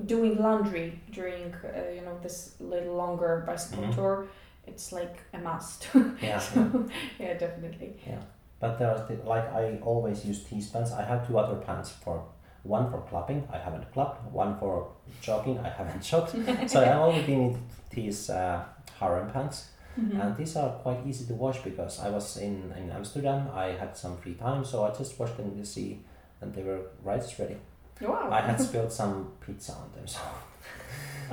[0.05, 3.95] doing laundry during uh, you know this little longer bicycle Mhm.
[3.95, 4.27] tour,
[4.67, 5.87] it's like a must.
[6.21, 6.39] Yeah.
[6.47, 6.85] so,
[7.19, 7.93] yeah, definitely.
[8.05, 8.19] Yeah,
[8.59, 10.91] but there are th- like I always use these pants.
[10.91, 12.23] I have two other pants for
[12.63, 14.87] one for clapping, I haven't clapped, One for
[15.21, 15.57] jogging.
[15.59, 16.31] I haven't jogged.
[16.69, 18.63] so I've only been in these uh,
[18.99, 19.69] harem pants.
[19.99, 20.21] Mhm.
[20.21, 23.97] And these are quite easy to wash because I was in, in Amsterdam, I had
[23.97, 25.99] some free time, so I just washed them in the sea
[26.39, 27.57] and they were right ready.
[27.99, 28.29] Wow.
[28.31, 30.19] I had spilled some pizza on them, so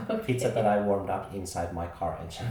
[0.00, 0.18] Okay.
[0.26, 2.46] pizza that I warmed up inside my car engine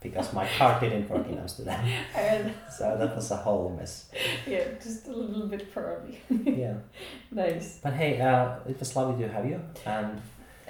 [0.00, 1.84] because my car didn't work in Amsterdam.
[2.16, 4.06] And, So that was a whole mess.
[4.46, 6.18] yeah, just a little bit probably.
[6.44, 6.74] Yeah.
[7.30, 7.78] nice.
[7.82, 10.20] But hey, uh, it was lovely to have you and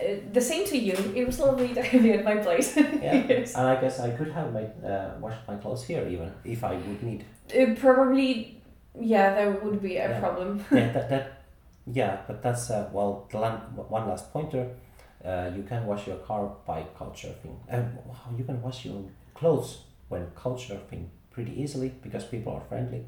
[0.00, 0.96] Uh, the same to you.
[1.14, 2.74] It was lovely to have you at my place.
[3.06, 3.22] yeah.
[3.28, 3.54] yes.
[3.56, 6.72] And I guess I could have my, uh, washed my clothes here even if I
[6.86, 7.22] would need.
[7.54, 8.56] Uh, probably,
[8.98, 10.20] yeah, that would be a Yeah.
[10.20, 10.64] problem.
[10.72, 11.24] yeah, that, that,
[11.86, 13.28] yeah, but that's uh, well.
[13.30, 13.60] The lan-
[13.96, 14.64] one last pointer.
[15.24, 17.56] Uh, you can wash your car by couch surfing.
[17.70, 19.02] Uh, wow, you can wash your
[19.40, 19.70] clothes
[20.10, 23.02] when couch surfing pretty easily because people are friendly,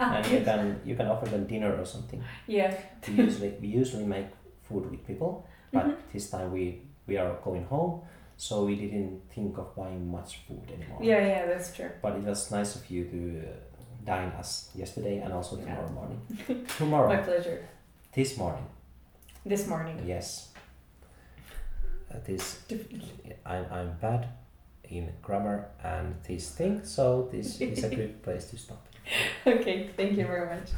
[0.00, 2.22] Ah, and you can you can offer them dinner or something.
[2.48, 2.74] Yeah.
[3.08, 4.26] We usually we usually make
[4.68, 5.30] food with people,
[5.72, 5.96] but Mhm.
[6.12, 6.64] this time we
[7.08, 7.92] we are going home,
[8.36, 11.00] so we didn't think of buying much food anymore.
[11.10, 11.90] Yeah, yeah, that's true.
[12.02, 13.52] But it was nice of you to uh,
[14.04, 15.64] dine us yesterday and also Yeah.
[15.64, 16.20] tomorrow morning.
[16.78, 17.58] tomorrow, My pleasure.
[18.14, 18.66] this morning.
[19.46, 19.96] This morning.
[20.06, 20.48] Yes.
[22.10, 22.44] Uh, this
[23.46, 24.28] I'm I'm bad
[24.88, 28.86] in grammar and this thing, so this is a good place to stop.
[29.46, 30.68] Okay, thank you very much.